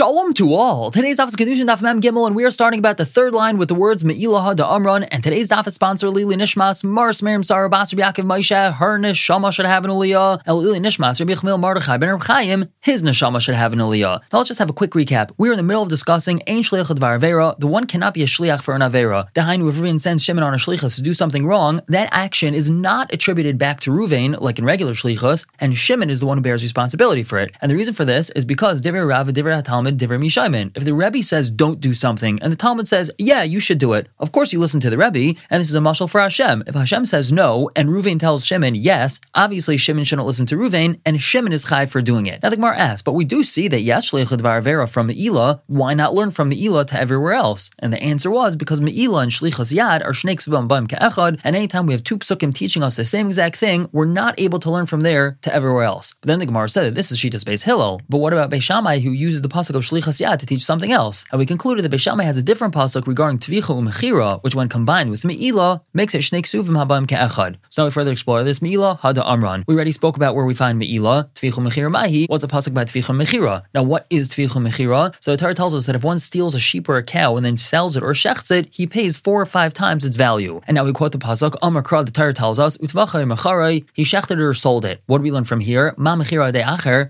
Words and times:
Shalom 0.00 0.32
to 0.32 0.54
all. 0.54 0.90
Today's 0.90 1.18
daf 1.18 1.28
is 1.28 1.36
Kedushin 1.36 1.66
Daf 1.66 1.82
Mem 1.82 2.00
Gimel, 2.00 2.26
and 2.26 2.34
we 2.34 2.42
are 2.46 2.50
starting 2.50 2.78
about 2.78 2.96
the 2.96 3.04
third 3.04 3.34
line 3.34 3.58
with 3.58 3.68
the 3.68 3.74
words 3.74 4.02
Me'ilaha 4.02 4.56
da 4.56 4.74
Amran. 4.74 5.02
And 5.02 5.22
today's 5.22 5.50
daf 5.50 5.66
is 5.66 5.74
sponsored 5.74 6.08
Lili 6.08 6.36
Nishmas, 6.36 6.82
Mars 6.82 7.22
Miriam 7.22 7.44
Sarah 7.44 7.68
Basar 7.68 7.98
Yaakov 7.98 8.24
Moshe. 8.24 8.72
Her 8.76 8.98
neshama 8.98 9.52
should 9.52 9.66
have 9.66 9.84
an 9.84 9.90
aliyah. 9.90 10.40
El 10.46 10.56
Lili 10.56 10.80
Nishmas, 10.80 11.20
Rabbi 11.20 11.34
Chmil 11.34 11.60
Mardechai 11.60 12.00
Ben 12.00 12.18
Chaim. 12.18 12.70
His 12.80 13.02
neshama 13.02 13.42
should 13.42 13.54
have 13.54 13.74
an 13.74 13.80
aliyah. 13.80 14.20
Now 14.32 14.38
let's 14.38 14.48
just 14.48 14.58
have 14.58 14.70
a 14.70 14.72
quick 14.72 14.92
recap. 14.92 15.32
We 15.36 15.50
are 15.50 15.52
in 15.52 15.58
the 15.58 15.62
middle 15.62 15.82
of 15.82 15.90
discussing 15.90 16.40
Ein 16.48 16.62
Shliach 16.62 16.86
Dvar 16.96 17.20
Avera. 17.20 17.60
The 17.60 17.66
one 17.66 17.86
cannot 17.86 18.14
be 18.14 18.22
a 18.22 18.26
shliach 18.26 18.62
for 18.62 18.74
an 18.74 18.80
avera. 18.80 19.30
Dahainu, 19.34 19.68
if 19.68 19.74
Ruvain 19.74 20.00
sends 20.00 20.24
Shimon 20.24 20.42
on 20.42 20.54
a 20.54 20.56
shlichus 20.56 20.94
to 20.94 21.02
do 21.02 21.12
something 21.12 21.44
wrong, 21.44 21.82
that 21.88 22.08
action 22.10 22.54
is 22.54 22.70
not 22.70 23.12
attributed 23.12 23.58
back 23.58 23.80
to 23.80 23.90
Ruvain 23.90 24.40
like 24.40 24.58
in 24.58 24.64
regular 24.64 24.94
shlichus, 24.94 25.44
and 25.58 25.76
Shimon 25.76 26.08
is 26.08 26.20
the 26.20 26.26
one 26.26 26.38
who 26.38 26.42
bears 26.42 26.62
responsibility 26.62 27.22
for 27.22 27.38
it. 27.38 27.52
And 27.60 27.70
the 27.70 27.76
reason 27.76 27.92
for 27.92 28.06
this 28.06 28.30
is 28.30 28.46
because 28.46 28.80
Divrei 28.80 29.06
Rav, 29.06 29.28
Divrei 29.28 29.62
Talmud, 29.62 29.89
Divrei 29.98 30.20
Mishayim. 30.20 30.76
If 30.76 30.84
the 30.84 30.92
Rebbe 30.92 31.22
says 31.22 31.50
don't 31.50 31.80
do 31.80 31.94
something 31.94 32.42
and 32.42 32.52
the 32.52 32.56
Talmud 32.56 32.88
says, 32.88 33.10
yeah, 33.18 33.42
you 33.42 33.60
should 33.60 33.78
do 33.78 33.92
it, 33.92 34.08
of 34.18 34.32
course 34.32 34.52
you 34.52 34.58
listen 34.58 34.80
to 34.80 34.90
the 34.90 34.98
Rebbe, 34.98 35.38
and 35.48 35.60
this 35.60 35.68
is 35.68 35.74
a 35.74 35.78
mashal 35.78 36.10
for 36.10 36.20
Hashem. 36.20 36.64
If 36.66 36.74
Hashem 36.74 37.06
says 37.06 37.30
no 37.32 37.70
and 37.76 37.88
Ruvain 37.88 38.18
tells 38.18 38.44
Shimon 38.44 38.74
yes, 38.74 39.20
obviously 39.34 39.76
Shimon 39.76 40.04
shouldn't 40.04 40.26
listen 40.26 40.46
to 40.46 40.56
Ruvain, 40.56 41.00
and 41.06 41.20
Shimon 41.20 41.52
is 41.52 41.64
chai 41.64 41.86
for 41.86 42.02
doing 42.02 42.26
it. 42.26 42.42
Now 42.42 42.50
the 42.50 42.56
Gemara 42.56 42.76
asks, 42.76 43.02
but 43.02 43.12
we 43.12 43.24
do 43.24 43.44
see 43.44 43.68
that 43.68 43.82
yes, 43.82 44.10
Shleichad 44.10 44.40
Vera 44.64 44.86
from 44.88 45.06
Me'ilah, 45.06 45.60
why 45.66 45.94
not 45.94 46.14
learn 46.14 46.30
from 46.32 46.50
Me'ilah 46.50 46.86
to 46.88 47.00
everywhere 47.00 47.34
else? 47.34 47.70
And 47.78 47.92
the 47.92 48.02
answer 48.02 48.30
was 48.30 48.56
because 48.56 48.80
Me'ilah 48.80 49.22
and 49.22 49.32
Shlichas 49.32 49.72
Yad 49.72 50.04
are 50.04 50.14
snakes 50.14 50.40
Ksubam 50.40 50.68
Baim 50.68 50.86
Ka'echad, 50.86 51.40
and 51.44 51.54
anytime 51.54 51.86
we 51.86 51.92
have 51.92 52.02
two 52.02 52.18
psukim 52.18 52.54
teaching 52.54 52.82
us 52.82 52.96
the 52.96 53.04
same 53.04 53.26
exact 53.26 53.56
thing, 53.56 53.88
we're 53.92 54.06
not 54.06 54.38
able 54.38 54.58
to 54.60 54.70
learn 54.70 54.86
from 54.86 55.00
there 55.00 55.38
to 55.42 55.54
everywhere 55.54 55.84
else. 55.84 56.14
But 56.20 56.28
then 56.28 56.38
the 56.38 56.46
Gemara 56.46 56.68
said 56.68 56.84
that 56.84 56.94
this 56.94 57.12
is 57.12 57.18
Shitas 57.18 57.44
Beis 57.44 57.62
Hillel. 57.62 58.00
But 58.08 58.18
what 58.18 58.32
about 58.32 58.50
Beishamai 58.50 59.00
who 59.02 59.10
uses 59.10 59.42
the 59.42 59.48
pasuk 59.48 59.74
of 59.80 59.86
Shlichas 59.86 60.20
Yad 60.24 60.38
to 60.38 60.46
teach 60.46 60.62
something 60.62 60.92
else? 60.92 61.24
And 61.32 61.38
we 61.38 61.46
concluded 61.46 61.82
that 61.84 61.92
Beishamai 61.92 62.24
has 62.24 62.36
a 62.36 62.42
different 62.42 62.74
pasuk 62.74 63.06
regarding 63.06 63.38
Tvicha 63.38 63.74
Umechira, 63.74 64.42
which 64.42 64.54
when 64.54 64.68
combined 64.68 65.10
with 65.10 65.24
Me'ilah, 65.24 65.80
makes 65.94 66.14
it 66.14 66.22
Shnei 66.22 66.42
Ksuvim 66.42 66.76
Habaim 66.76 67.08
Ka'echad. 67.08 67.56
So 67.70 67.82
now 67.82 67.86
we 67.86 67.90
further 67.90 68.12
explore 68.12 68.44
this 68.44 68.60
Me'ilah 68.60 69.00
Hada 69.00 69.26
Amran. 69.26 69.64
We 69.66 69.74
already 69.74 69.92
spoke 69.92 70.16
about 70.16 70.34
where 70.34 70.44
we 70.44 70.54
find 70.54 70.78
Me'ilah, 70.78 71.30
Tvicha 71.34 71.54
Umechira 71.54 71.90
Mahi. 71.90 72.26
What's 72.26 72.44
a 72.44 72.48
pasuk 72.48 72.74
by 72.74 72.84
Tvicha 72.84 73.14
Mechira? 73.16 73.62
Now 73.74 73.82
what 73.82 74.06
is 74.10 74.28
Tvicha 74.28 74.60
Mechira? 74.60 75.14
So 75.20 75.32
the 75.32 75.38
Torah 75.38 75.54
tells 75.54 75.74
us 75.74 75.86
that 75.86 75.96
if 75.96 76.04
one 76.04 76.18
steals 76.18 76.54
a 76.54 76.60
sheep 76.60 76.88
or 76.88 76.98
a 76.98 77.02
cow 77.02 77.36
and 77.36 77.44
then 77.44 77.56
sells 77.56 77.96
it 77.96 78.02
or 78.02 78.12
shechts 78.12 78.50
it, 78.50 78.68
he 78.70 78.86
pays 78.86 79.16
four 79.16 79.40
or 79.40 79.46
five 79.46 79.72
times 79.72 80.04
its 80.04 80.16
value. 80.16 80.60
And 80.66 80.74
now 80.74 80.84
we 80.84 80.92
quote 80.92 81.12
the 81.12 81.18
pasuk 81.18 81.52
Amakra. 81.62 82.04
The 82.04 82.12
Torah 82.12 82.34
tells 82.34 82.58
us 82.58 82.76
Utvachay 82.76 83.32
Mecharai. 83.32 83.86
He 83.94 84.02
shechted 84.02 84.32
it 84.32 84.40
or 84.40 84.54
sold 84.54 84.84
it. 84.84 85.02
What 85.06 85.18
do 85.18 85.22
we 85.22 85.32
learn 85.32 85.44
from 85.44 85.60
here? 85.60 85.94
Ma 85.96 86.16
Mechira 86.16 86.52
De. 86.52 86.60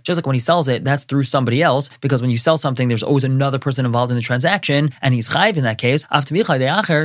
Just 0.02 0.18
like 0.18 0.27
when 0.27 0.34
he 0.34 0.40
sells 0.40 0.68
it, 0.68 0.84
that's 0.84 1.05
through 1.05 1.24
somebody 1.24 1.62
else 1.62 1.90
because 2.00 2.20
when 2.20 2.30
you 2.30 2.38
sell 2.38 2.58
something, 2.61 2.89
there's 2.89 3.03
always 3.03 3.25
another 3.25 3.58
person 3.58 3.84
involved 3.84 4.11
in 4.11 4.16
the 4.16 4.22
transaction, 4.22 4.91
and 5.03 5.14
he's 5.14 5.28
chayv 5.30 5.56
in 5.56 5.64
that 5.64 5.78
case. 5.78 6.05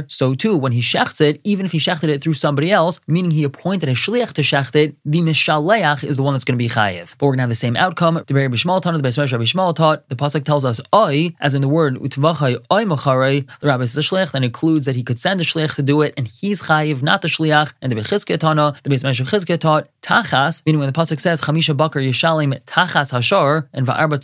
So 0.07 0.35
too, 0.35 0.57
when 0.57 0.71
he 0.71 0.81
shechts 0.81 1.21
it, 1.21 1.41
even 1.43 1.65
if 1.65 1.71
he 1.71 1.79
shechted 1.79 2.09
it 2.09 2.21
through 2.21 2.33
somebody 2.33 2.71
else, 2.71 2.99
meaning 3.07 3.31
he 3.31 3.43
appointed 3.43 3.89
a 3.89 3.93
shliach 3.93 4.33
to 4.33 4.41
shecht 4.41 4.75
it, 4.75 4.95
the 5.05 5.21
mishaleach 5.21 6.03
is 6.03 6.17
the 6.17 6.23
one 6.23 6.33
that's 6.33 6.43
going 6.43 6.57
to 6.57 6.63
be 6.63 6.69
chayiv. 6.69 7.13
But 7.17 7.25
we're 7.25 7.31
going 7.31 7.39
to 7.39 7.43
have 7.43 7.49
the 7.49 7.55
same 7.55 7.75
outcome. 7.75 8.21
The 8.25 8.33
Rabbi 8.33 8.55
Shmuel 8.55 8.81
taught, 8.81 8.95
the 8.95 9.03
Rabbi 9.03 9.45
Shmuel 9.45 9.75
taught. 9.75 10.07
The 10.09 10.15
pasuk 10.15 10.43
tells 10.45 10.65
us 10.65 10.79
oi, 10.93 11.35
as 11.39 11.55
in 11.55 11.61
the 11.61 11.67
word 11.67 11.95
utvachai 11.95 12.57
oi 12.71 12.83
macharei. 12.83 13.47
The 13.59 13.67
rabbi 13.67 13.85
says 13.85 13.97
a 13.97 14.01
shliach 14.01 14.31
that 14.31 14.43
includes 14.43 14.85
that 14.85 14.95
he 14.95 15.03
could 15.03 15.19
send 15.19 15.39
a 15.39 15.43
shliach 15.43 15.75
to 15.75 15.83
do 15.83 16.01
it, 16.01 16.13
and 16.17 16.27
he's 16.27 16.63
chayiv, 16.63 17.01
not 17.01 17.21
the 17.21 17.27
shliach. 17.27 17.73
And 17.81 17.91
the 17.91 17.95
Bechizkiah 17.95 18.39
tana, 18.39 18.75
the 18.83 18.89
Beis 18.89 19.03
Chizkiah 19.03 19.59
taught 19.59 19.89
tachas, 20.01 20.65
meaning 20.65 20.79
when 20.79 20.91
the 20.91 20.99
pasuk 20.99 21.19
says 21.19 21.41
chamisha 21.41 21.75
bakar 21.75 22.01
yishalim 22.01 22.59
tachas 22.65 23.11
hashar 23.11 23.67
and 23.73 23.85
va'arba 23.85 24.19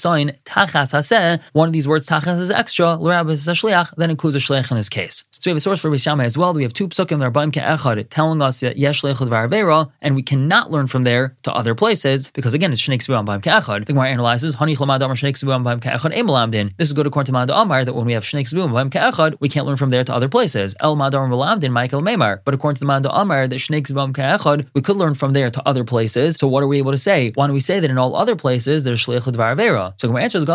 tachas 0.46 0.94
haseh, 0.94 1.21
one 1.54 1.68
of 1.68 1.74
these 1.74 1.88
words 1.88 2.08
tachas 2.08 2.40
is 2.40 2.52
extra. 2.52 2.96
L'rabbi 2.96 3.32
is 3.32 3.48
a 3.48 3.52
shliach, 3.52 3.96
that 3.96 4.10
includes 4.10 4.36
a 4.36 4.40
shliach 4.40 4.72
in 4.72 4.78
this 4.78 4.90
case. 4.90 5.24
So 5.32 5.50
we 5.50 5.52
have 5.52 5.58
a 5.58 5.62
source 5.62 5.82
for 5.82 5.90
Bishama 5.90 6.24
as 6.24 6.38
well. 6.38 6.54
We 6.54 6.64
have 6.64 6.74
two 6.74 6.88
psukim 6.88 7.20
that 7.20 7.26
are 7.26 7.32
Ke'echad 7.32 8.08
telling 8.10 8.42
us 8.42 8.60
that 8.60 8.78
Yesh 8.78 9.02
Varvera, 9.02 9.92
and 10.02 10.16
we 10.16 10.22
cannot 10.22 10.72
learn 10.72 10.88
from 10.88 11.04
there 11.04 11.36
to 11.44 11.54
other 11.54 11.76
places 11.76 12.26
because 12.26 12.54
again 12.54 12.72
it's 12.72 12.82
Shnei 12.82 12.98
Ksuvam 12.98 13.26
Baim 13.26 13.42
Ke'echad. 13.42 13.86
The 13.86 13.94
Gemara 13.94 14.10
analyzes 14.10 14.56
Hani 14.56 14.76
Chlamad 14.78 15.00
Shnei 15.00 15.34
Ksuvam 15.34 15.64
Baim 15.64 15.80
Ke'echad 15.80 16.14
Emalamdin. 16.14 16.76
This 16.78 16.88
is 16.88 16.94
good 16.94 17.08
according 17.08 17.28
to 17.28 17.34
Mad 17.34 17.50
Amar 17.50 17.86
that 17.86 17.94
when 17.94 18.06
we 18.06 18.14
have 18.14 18.24
Shnei 18.24 18.44
Ksuvam 18.44 18.72
Baim 18.74 18.90
Ke'echad, 18.90 19.38
we 19.40 19.50
can't 19.50 19.66
learn 19.66 19.78
from 19.78 19.90
there 19.90 20.04
to 20.04 20.14
other 20.14 20.30
places. 20.30 20.76
El 20.80 20.96
Mad 20.96 21.14
Amar 21.14 21.30
Malamdin 21.30 21.72
Michael 21.72 22.02
Meimar. 22.02 22.42
But 22.46 22.54
according 22.54 22.76
to 22.76 22.80
the 22.82 22.86
Mad 22.88 23.06
Amar 23.10 23.48
that 23.48 23.56
Shnei 23.56 23.82
Ksuvam 23.82 24.14
Ke'echad, 24.14 24.68
we 24.74 24.82
could 24.82 24.96
learn 24.96 25.16
from 25.16 25.34
there 25.34 25.50
to 25.50 25.68
other 25.68 25.84
places. 25.84 26.36
So 26.40 26.48
what 26.48 26.64
are 26.64 26.68
we 26.68 26.78
able 26.78 26.92
to 26.92 26.98
say? 26.98 27.32
Why 27.36 27.48
don't 27.48 27.54
we 27.54 27.60
say 27.60 27.80
that 27.80 27.90
in 27.90 27.98
all 27.98 28.16
other 28.16 28.36
places 28.36 28.84
there's 28.84 29.06
Varvera? 29.06 29.94
So 30.00 30.08
Gemara 30.08 30.24
answers 30.24 30.46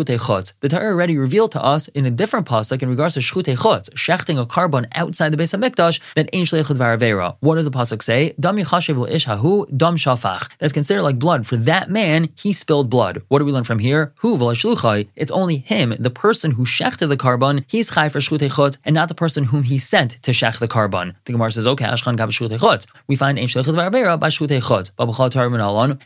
B'Shchutei 0.00 0.18
Chutz. 0.18 0.52
The 0.60 0.68
Torah 0.68 0.86
already 0.86 1.16
revealed 1.16 1.52
to 1.52 1.62
us 1.62 1.88
in 1.88 2.06
a 2.06 2.10
different 2.10 2.46
pasuk 2.46 2.82
in 2.82 2.88
regards 2.88 3.14
to 3.14 3.20
Shchutei 3.20 3.56
Chutz, 3.56 3.90
shechting 3.90 4.40
a 4.40 4.46
korban 4.46 4.86
outside 4.94 5.30
the 5.30 5.36
Beis 5.36 5.56
HaMikdash, 5.56 6.00
that 6.14 6.28
ain't 6.32 6.48
shleichud 6.48 6.76
varavera. 6.76 7.36
What 7.40 7.56
does 7.56 7.64
the 7.64 7.70
pasuk 7.70 8.02
say? 8.02 8.34
Dam 8.40 8.56
yichashiv 8.56 9.10
ish 9.10 9.26
hahu 9.26 9.66
dam 9.76 9.96
shafach. 9.96 10.48
That's 10.58 10.72
considered 10.72 11.02
like 11.02 11.18
blood 11.18 11.46
for 11.46 11.56
that 11.56 11.90
man. 11.90 12.30
He 12.34 12.52
spilled 12.52 12.90
blood. 12.90 13.22
What 13.28 13.40
do 13.40 13.44
we 13.44 13.52
learn 13.52 13.64
from 13.64 13.78
here? 13.78 14.12
Hu 14.16 14.36
v'lashluchai. 14.36 15.08
It's 15.16 15.30
only 15.30 15.58
him, 15.58 15.94
the 15.98 16.10
person 16.10 16.52
who 16.52 16.64
shechted 16.64 17.08
the 17.08 17.16
korban. 17.16 17.64
He's 17.66 17.90
chai 17.90 18.08
for 18.08 18.20
shchutei 18.20 18.50
and 18.84 18.94
not 18.94 19.08
the 19.08 19.14
person 19.14 19.44
whom 19.44 19.64
he 19.64 19.78
sent 19.78 20.22
to 20.22 20.32
shech 20.32 20.58
the 20.58 20.68
carbon. 20.68 21.14
The 21.24 21.32
Gemara 21.32 21.52
says, 21.52 21.66
okay, 21.66 21.84
ashkan 21.84 22.16
gab 22.16 22.30
shchutei 22.30 22.86
We 23.06 23.16
find 23.16 23.38
ain't 23.38 23.50
shleichud 23.50 23.74
varavera 23.74 24.18
by 24.18 24.28
shchutei 24.28 24.60
chutz. 24.60 24.90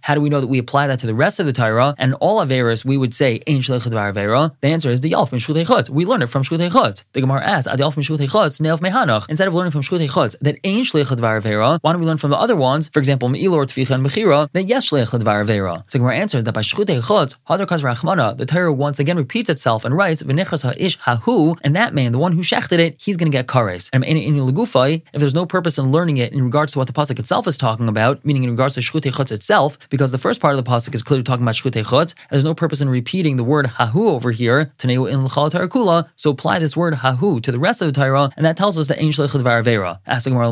How 0.02 0.14
do 0.14 0.20
we 0.20 0.28
know 0.28 0.40
that 0.40 0.46
we 0.46 0.58
apply 0.58 0.86
that 0.88 0.98
to 1.00 1.06
the 1.06 1.14
rest 1.14 1.40
of 1.40 1.46
the 1.46 1.52
Torah 1.52 1.94
and 1.98 2.14
all 2.14 2.44
averas? 2.44 2.84
We 2.84 2.96
would 2.96 3.14
say 3.14 3.40
ain't 3.46 3.64
shleichud 3.64 3.83
The 3.90 4.52
answer 4.64 4.90
is 4.90 5.00
the 5.00 5.10
yalf 5.12 5.28
from 5.28 5.38
shchutei 5.38 5.88
We 5.90 6.04
learn 6.04 6.22
it 6.22 6.26
from 6.28 6.42
shchutei 6.42 6.70
chutz. 6.70 7.04
The 7.12 7.20
Gemara 7.20 7.44
asks, 7.44 7.66
ad 7.66 7.78
yalf 7.78 7.94
shchutei 7.94 8.28
chutz, 8.28 8.60
neilf 8.60 8.80
mehanach. 8.80 9.28
Instead 9.28 9.48
of 9.48 9.54
learning 9.54 9.72
from 9.72 9.82
shchutei 9.82 10.10
chutz 10.10 10.38
that 10.40 10.56
ain't 10.64 10.86
shleichad 10.86 11.18
varavera, 11.18 11.78
why 11.80 11.92
don't 11.92 12.00
we 12.00 12.06
learn 12.06 12.18
from 12.18 12.30
the 12.30 12.38
other 12.38 12.56
ones? 12.56 12.88
For 12.88 12.98
example, 12.98 13.28
me'ilor 13.28 13.58
or 13.58 13.66
tficha 13.66 13.90
and 13.90 14.04
mechira 14.04 14.48
that 14.52 14.64
yes 14.64 14.90
shleichad 14.90 15.22
varavera. 15.22 15.84
So 15.90 15.98
Gemara 15.98 16.16
answers 16.16 16.44
that 16.44 16.52
by 16.52 16.62
shchutei 16.62 17.02
chutz 17.02 17.34
hadar 17.48 17.66
kaz 17.66 17.82
rachmana, 17.82 18.36
the 18.36 18.46
Torah 18.46 18.72
once 18.72 18.98
again 18.98 19.16
repeats 19.16 19.50
itself 19.50 19.84
and 19.84 19.96
writes 19.96 20.22
v'nichras 20.22 20.62
ha'ish 20.62 20.98
hahu, 20.98 21.56
and 21.62 21.76
that 21.76 21.94
man, 21.94 22.12
the 22.12 22.18
one 22.18 22.32
who 22.32 22.40
shechted 22.40 22.78
it, 22.78 22.96
he's 22.98 23.16
going 23.16 23.30
to 23.30 23.36
get 23.36 23.46
kares. 23.46 23.90
And 23.92 24.04
if 24.04 25.20
there's 25.20 25.34
no 25.34 25.46
purpose 25.46 25.78
in 25.78 25.90
learning 25.90 26.18
it 26.18 26.32
in 26.32 26.42
regards 26.42 26.72
to 26.72 26.78
what 26.78 26.86
the 26.86 26.92
pasuk 26.92 27.18
itself 27.18 27.46
is 27.46 27.56
talking 27.56 27.88
about, 27.88 28.24
meaning 28.24 28.44
in 28.44 28.50
regards 28.50 28.74
to 28.74 28.80
shchutei 28.80 29.12
chutz 29.12 29.32
itself, 29.32 29.78
because 29.88 30.12
the 30.12 30.18
first 30.18 30.40
part 30.40 30.56
of 30.56 30.64
the 30.64 30.70
pasuk 30.70 30.94
is 30.94 31.02
clearly 31.02 31.22
talking 31.22 31.42
about 31.42 31.54
shchutei 31.54 31.84
chutz, 31.84 32.12
and 32.12 32.30
there's 32.30 32.44
no 32.44 32.54
purpose 32.54 32.80
in 32.80 32.88
repeating 32.88 33.36
the 33.36 33.44
word 33.44 33.63
hahu 33.66 34.10
over 34.10 34.30
here 34.30 34.72
taneu 34.78 35.10
in 35.10 35.24
l'chal 35.24 35.50
kula. 35.68 36.08
So 36.16 36.30
apply 36.30 36.58
this 36.58 36.76
word 36.76 36.94
hahu 36.94 37.42
to 37.42 37.52
the 37.52 37.58
rest 37.58 37.82
of 37.82 37.92
the 37.92 38.00
Torah, 38.00 38.30
and 38.36 38.44
that 38.44 38.56
tells 38.56 38.78
us 38.78 38.88
that 38.88 38.98
varavera. 38.98 39.98
Ask 40.06 40.24
the 40.24 40.30
Gemara, 40.30 40.48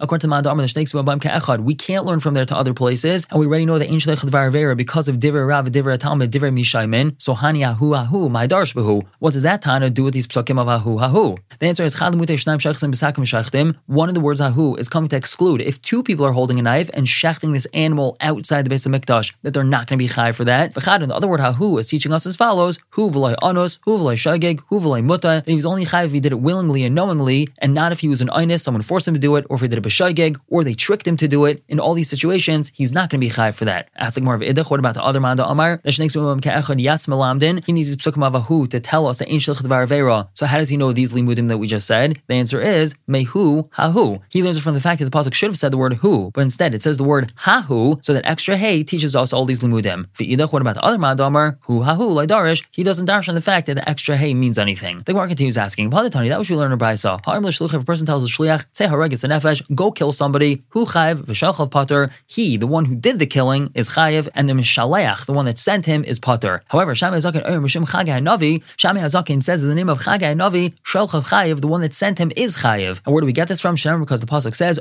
According 0.00 0.20
to 0.20 0.28
Madamar, 0.28 0.62
the 0.62 0.68
Shnei 0.68 0.84
Ksumabam 0.84 1.20
Ke'echad, 1.20 1.60
we 1.60 1.74
can't 1.74 2.04
learn 2.04 2.20
from 2.20 2.34
there 2.34 2.44
to 2.44 2.56
other 2.56 2.74
places, 2.74 3.26
and 3.30 3.38
we 3.40 3.46
already 3.46 3.66
know 3.66 3.78
that 3.78 3.88
Ein 3.88 3.96
Shleichad 3.96 4.30
Varavera 4.30 4.76
because 4.76 5.08
of 5.08 5.16
Divrei 5.16 5.46
Rav, 5.46 5.66
Divrei 5.66 5.98
Talmud, 5.98 6.30
Divrei 6.30 6.52
Mishaymin. 6.52 7.14
So 7.18 7.34
Hani 7.34 7.66
Ahu 7.66 7.94
Ahu, 7.94 8.28
my 8.28 8.46
Darsh 8.46 8.74
Behu. 8.74 9.02
What 9.18 9.32
does 9.32 9.42
that 9.42 9.62
Tana 9.62 9.90
do 9.90 10.04
with 10.04 10.14
these 10.14 10.26
psukim 10.26 10.58
of 10.60 10.68
Ahu 10.68 10.98
Ahu? 10.98 11.36
The 11.58 11.66
answer 11.66 11.84
is 11.84 11.98
Chad 11.98 12.14
Mutei 12.14 12.36
Shnaim 12.36 12.58
Shechsim 12.58 12.92
Besakim 12.92 13.24
Shechtim. 13.24 13.76
One 13.86 14.08
of 14.08 14.14
the 14.14 14.20
words 14.20 14.40
Ahu 14.40 14.76
is 14.76 14.88
coming 14.88 15.08
to 15.10 15.16
exclude 15.16 15.60
if 15.60 15.80
two 15.82 16.02
people 16.02 16.26
are 16.26 16.32
holding 16.32 16.58
a 16.58 16.62
knife 16.62 16.90
and 16.94 17.06
shechting 17.06 17.52
this 17.52 17.66
animal 17.66 18.16
outside 18.20 18.64
the 18.64 18.74
Beis 18.74 18.86
HaMikdash, 18.86 19.32
that 19.42 19.54
they're 19.54 19.64
not 19.64 19.86
going 19.86 19.98
to 19.98 20.02
be 20.02 20.08
chai 20.08 20.32
for 20.32 20.44
that. 20.44 20.74
The 21.12 21.16
other 21.16 21.28
word 21.28 21.40
Ahu 21.40 21.76
is 21.76 21.88
teaching 21.88 22.12
us 22.12 22.24
as 22.24 22.36
follows: 22.36 22.78
Hu 22.90 23.10
v'loy 23.10 23.34
anos, 23.42 23.78
hu 23.84 23.98
v'loy 23.98 24.14
shagig, 24.14 24.60
hu 24.68 24.80
v'loy 24.80 25.04
muta. 25.04 25.42
He 25.44 25.54
was 25.54 25.66
only 25.66 25.84
chai 25.84 26.04
if 26.04 26.12
he 26.12 26.20
did 26.20 26.32
it 26.32 26.40
willingly 26.40 26.84
and 26.84 26.94
knowingly, 26.94 27.48
and 27.58 27.74
not 27.74 27.92
if 27.92 28.00
he 28.00 28.08
was 28.08 28.22
an 28.22 28.28
einus, 28.28 28.60
someone 28.60 28.82
forced 28.82 29.06
him 29.06 29.12
to 29.12 29.20
do 29.20 29.36
it, 29.36 29.44
or 29.50 29.56
if 29.56 29.62
he 29.62 29.68
did 29.68 29.78
a 29.78 29.82
b'shaygeg, 29.82 30.38
or 30.48 30.64
they 30.64 30.72
tricked 30.72 31.06
him 31.06 31.18
to 31.18 31.28
do 31.28 31.44
it. 31.44 31.62
In 31.68 31.78
all 31.78 31.92
these 31.92 32.08
situations, 32.08 32.72
he's 32.74 32.94
not 32.94 33.10
going 33.10 33.20
to 33.20 33.26
be 33.26 33.30
chai 33.30 33.52
for 33.52 33.66
that. 33.66 33.90
Ask 33.96 34.18
more 34.22 34.34
of 34.34 34.40
idach. 34.40 34.70
What 34.70 34.80
about 34.80 34.94
the 34.94 35.02
other 35.02 35.20
man, 35.20 35.36
the 35.36 35.46
Amar? 35.46 35.80
He 35.84 35.90
needs 36.02 36.14
his 36.14 37.96
psukim 37.96 38.22
avahu 38.30 38.70
to 38.70 38.80
tell 38.80 39.06
us 39.06 39.18
that 39.18 39.30
ain't 39.30 39.42
shilchat 39.42 40.28
So 40.32 40.46
how 40.46 40.56
does 40.58 40.68
he 40.70 40.76
know 40.78 40.92
these 40.92 41.12
limudim 41.12 41.48
that 41.48 41.58
we 41.58 41.66
just 41.66 41.86
said? 41.86 42.20
The 42.26 42.34
answer 42.34 42.60
is 42.60 42.94
mehu 43.08 43.68
hahu. 43.70 44.20
He 44.30 44.42
learns 44.42 44.56
it 44.56 44.62
from 44.62 44.74
the 44.74 44.80
fact 44.80 45.00
that 45.00 45.04
the 45.04 45.10
pasuk 45.10 45.34
should 45.34 45.50
have 45.50 45.58
said 45.58 45.72
the 45.72 45.76
word 45.76 45.94
hu, 45.94 46.30
but 46.32 46.40
instead 46.40 46.74
it 46.74 46.82
says 46.82 46.96
the 46.96 47.04
word 47.04 47.32
hahu, 47.40 48.02
so 48.04 48.14
that 48.14 48.24
extra 48.26 48.56
hey 48.56 48.82
teaches 48.82 49.14
us 49.14 49.32
all 49.32 49.44
these 49.44 49.60
limudim. 49.60 50.06
V'idach. 50.14 50.52
What 50.52 50.62
about 50.62 50.74
the 50.76 50.82
other 50.82 50.98
man, 51.02 51.16
the 51.16 51.26
Amar? 51.26 51.58
Hu 51.62 51.80
hahu 51.80 52.06
laidarish. 52.18 52.64
He 52.70 52.82
doesn't 52.82 53.06
dash 53.06 53.28
on 53.28 53.34
the 53.34 53.40
fact 53.40 53.66
that 53.66 53.74
the 53.74 53.86
extra 53.88 54.16
hey 54.16 54.32
means 54.32 54.58
anything. 54.58 55.02
The 55.04 55.12
Gemara 55.12 55.28
continues 55.28 55.58
asking, 55.58 55.90
"What 55.90 56.02
did 56.02 56.12
Tony? 56.12 56.28
that 56.30 56.38
which 56.38 56.50
we 56.50 56.56
learn 56.56 56.72
in 56.72 56.78
Brisa. 56.78 57.20
If 57.62 57.74
a 57.74 57.84
person 57.84 58.06
tells 58.06 58.24
a 58.24 58.28
shliach, 58.28 58.64
say 58.72 58.86
haregis 58.86 59.28
nefesh, 59.28 59.62
go 59.74 59.90
kill 59.90 60.12
somebody, 60.12 60.62
hu 60.70 60.86
chayiv 60.86 61.26
v'shalchav 61.26 61.70
pater, 61.70 62.10
he, 62.26 62.56
the 62.56 62.66
one 62.66 62.86
who 62.86 62.94
did 62.94 63.18
the 63.18 63.26
killing, 63.26 63.70
is 63.74 63.90
chayiv, 63.90 64.28
and 64.34 64.48
the 64.48 64.54
mishaleach, 64.54 65.26
the 65.26 65.32
one 65.32 65.44
that 65.44 65.58
sent 65.58 65.84
him, 65.86 66.04
is 66.04 66.18
pater. 66.18 66.62
However, 66.68 66.94
Shami 66.94 67.16
Hazakin 67.16 67.46
Oyer 67.48 67.60
Mishim 67.60 67.86
Chagai 67.86 68.20
Navi, 68.22 68.62
Shami 68.78 69.00
Hazakin 69.00 69.42
says 69.42 69.62
in 69.62 69.68
the 69.68 69.74
name 69.74 69.88
of 69.88 70.00
Chagai 70.00 70.34
Navi, 70.34 70.72
Shalchav 70.84 71.28
chayiv, 71.28 71.60
the 71.60 71.66
one 71.66 71.80
that 71.82 71.92
sent 71.92 72.18
him 72.18 72.32
is 72.36 72.58
chayiv. 72.58 73.00
And 73.04 73.12
where 73.12 73.20
do 73.20 73.26
we 73.26 73.32
get 73.32 73.48
this 73.48 73.60
from? 73.60 73.76
Shem, 73.76 74.00
because 74.00 74.20
the 74.20 74.26
pasuk 74.26 74.54
says, 74.54 74.78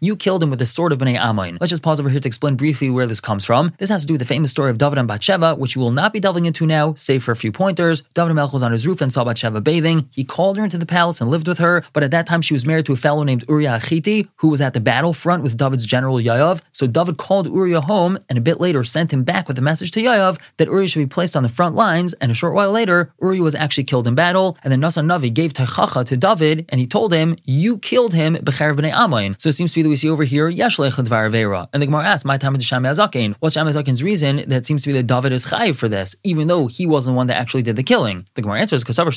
you 0.00 0.16
killed 0.16 0.42
him 0.42 0.50
with 0.50 0.58
the 0.58 0.66
sword 0.66 0.92
of 0.92 0.98
bnei 0.98 1.18
Amoin. 1.18 1.58
Let's 1.60 1.70
just 1.70 1.82
pause 1.82 2.00
over 2.00 2.08
here 2.08 2.20
to 2.20 2.28
explain 2.28 2.56
briefly 2.56 2.90
where 2.90 3.06
this 3.06 3.20
comes 3.20 3.44
from. 3.44 3.72
This 3.78 3.90
has 3.90 4.02
to 4.02 4.06
do 4.06 4.14
with 4.14 4.20
the 4.20 4.24
famous 4.26 4.50
story 4.58 4.70
of 4.72 4.78
David 4.78 4.98
and 4.98 5.06
Bathsheba, 5.06 5.54
which 5.54 5.76
we 5.76 5.82
will 5.84 5.92
not 5.92 6.12
be 6.12 6.18
delving 6.18 6.44
into 6.44 6.66
now, 6.66 6.92
save 6.94 7.22
for 7.22 7.30
a 7.30 7.36
few 7.36 7.52
pointers. 7.52 8.02
David 8.14 8.34
Melch 8.34 8.52
was 8.52 8.64
on 8.64 8.72
his 8.72 8.88
roof 8.88 9.00
and 9.00 9.12
saw 9.12 9.22
Bathsheba 9.22 9.60
bathing. 9.60 10.08
He 10.10 10.24
called 10.24 10.58
her 10.58 10.64
into 10.64 10.78
the 10.78 10.84
palace 10.84 11.20
and 11.20 11.30
lived 11.30 11.46
with 11.46 11.58
her, 11.58 11.84
but 11.92 12.02
at 12.02 12.10
that 12.10 12.26
time 12.26 12.42
she 12.42 12.54
was 12.54 12.66
married 12.66 12.84
to 12.86 12.92
a 12.92 12.96
fellow 12.96 13.22
named 13.22 13.44
Uriah 13.48 13.78
Achiti, 13.78 14.28
who 14.38 14.48
was 14.48 14.60
at 14.60 14.74
the 14.74 14.80
battlefront 14.80 15.44
with 15.44 15.56
David's 15.56 15.86
general 15.86 16.16
Yoav. 16.16 16.60
So 16.72 16.88
David 16.88 17.18
called 17.18 17.46
Uriah 17.46 17.82
home 17.82 18.18
and 18.28 18.36
a 18.36 18.40
bit 18.40 18.60
later 18.60 18.82
sent 18.82 19.12
him 19.12 19.22
back 19.22 19.46
with 19.46 19.56
a 19.58 19.62
message 19.62 19.92
to 19.92 20.00
Yoav 20.00 20.40
that 20.56 20.66
Uriah 20.66 20.88
should 20.88 20.98
be 20.98 21.06
placed 21.06 21.36
on 21.36 21.44
the 21.44 21.48
front 21.48 21.76
lines. 21.76 22.14
And 22.14 22.32
a 22.32 22.34
short 22.34 22.54
while 22.54 22.72
later, 22.72 23.12
Uriah 23.22 23.44
was 23.44 23.54
actually 23.54 23.84
killed 23.84 24.08
in 24.08 24.16
battle. 24.16 24.58
And 24.64 24.72
then 24.72 24.80
Nasan 24.80 25.06
Navi 25.06 25.32
gave 25.32 25.52
Techacha 25.52 26.04
to 26.06 26.16
David 26.16 26.64
and 26.68 26.80
he 26.80 26.86
told 26.88 27.12
him, 27.12 27.36
You 27.44 27.78
killed 27.78 28.12
him, 28.12 28.32
Becher 28.42 28.74
b'nei 28.74 28.92
Amain. 28.92 29.36
So 29.40 29.50
it 29.50 29.52
seems 29.52 29.72
to 29.74 29.78
be 29.78 29.82
that 29.84 29.88
we 29.88 29.94
see 29.94 30.10
over 30.10 30.24
here, 30.24 30.50
Vera. 30.50 31.68
And 31.72 31.80
the 31.80 31.86
Gemara 31.86 32.04
asks, 32.04 32.24
My 32.24 32.38
time 32.38 32.54
with 32.54 32.64
Shammai 32.64 32.88
Azakin. 32.88 33.36
What's 33.38 33.54
Shammai 33.54 33.70
Azakin's 33.70 34.02
reason 34.02 34.47
that 34.48 34.66
seems 34.66 34.82
to 34.82 34.88
be 34.88 34.92
that 34.94 35.06
David 35.06 35.32
is 35.32 35.46
chayiv 35.46 35.76
for 35.76 35.88
this, 35.88 36.16
even 36.24 36.48
though 36.48 36.66
he 36.66 36.86
wasn't 36.86 37.14
the 37.14 37.16
one 37.16 37.28
that 37.28 37.36
actually 37.36 37.62
did 37.62 37.76
the 37.76 37.82
killing? 37.82 38.26
The 38.34 38.42
Gemara 38.42 38.60
answers, 38.60 38.82
First 38.82 38.98
of 38.98 39.06
all, 39.06 39.10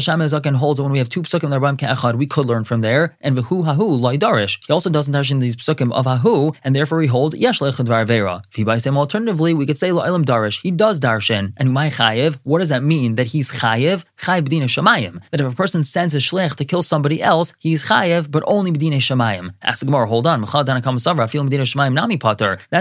Shammai 0.00 0.26
Azakin 0.26 0.56
holds 0.56 0.78
that 0.78 0.82
when 0.82 0.92
we 0.92 0.98
have 0.98 1.08
two 1.08 1.22
psukim 1.22 1.50
that 1.50 1.62
are 1.62 1.74
Ke'echad, 1.74 2.16
we 2.16 2.26
could 2.26 2.46
learn 2.46 2.64
from 2.64 2.80
there. 2.80 3.16
And 3.20 3.36
V'hu 3.36 3.64
Hahu 3.64 4.00
Laidarish. 4.00 4.58
He 4.66 4.72
also 4.72 4.90
doesn't 4.90 5.12
touch 5.12 5.30
in 5.30 5.38
these 5.38 5.56
psukim 5.56 5.92
of 5.92 6.06
Hahu, 6.06 6.54
and 6.62 6.76
therefore 6.76 7.00
he 7.00 7.08
holds 7.08 7.34
Yesh 7.34 7.60
Dvar 7.60 8.06
Vera. 8.06 8.42
If 8.50 8.56
he 8.56 8.64
by 8.64 8.78
same 8.78 8.96
alternatively, 8.96 9.54
we 9.54 9.66
could 9.66 9.78
say 9.78 9.90
La'ilam 9.90 10.24
Darish. 10.24 10.60
He 10.62 10.70
does 10.70 11.00
darshan. 11.00 11.52
And 11.56 11.70
Umay 11.70 11.96
chayiv, 11.96 12.38
what 12.44 12.58
does 12.58 12.68
that 12.68 12.82
mean? 12.82 13.14
That 13.16 13.28
he's 13.28 13.50
chayiv? 13.50 14.04
Chayiv 14.18 14.42
b'dina 14.42 14.64
shamayim. 14.64 15.20
That 15.30 15.40
if 15.40 15.52
a 15.52 15.56
person 15.56 15.82
sends 15.82 16.14
a 16.14 16.18
shlech 16.18 16.56
to 16.56 16.64
kill 16.64 16.82
somebody 16.82 17.22
else, 17.22 17.52
he's 17.58 17.84
chayiv, 17.84 18.30
but 18.30 18.42
only 18.46 18.72
b'dina 18.72 18.96
shamayim. 18.96 19.54
Ask 19.62 19.80
the 19.80 19.86
Gemara, 19.86 20.06
hold 20.06 20.26
on. 20.26 20.42
That 20.42 20.50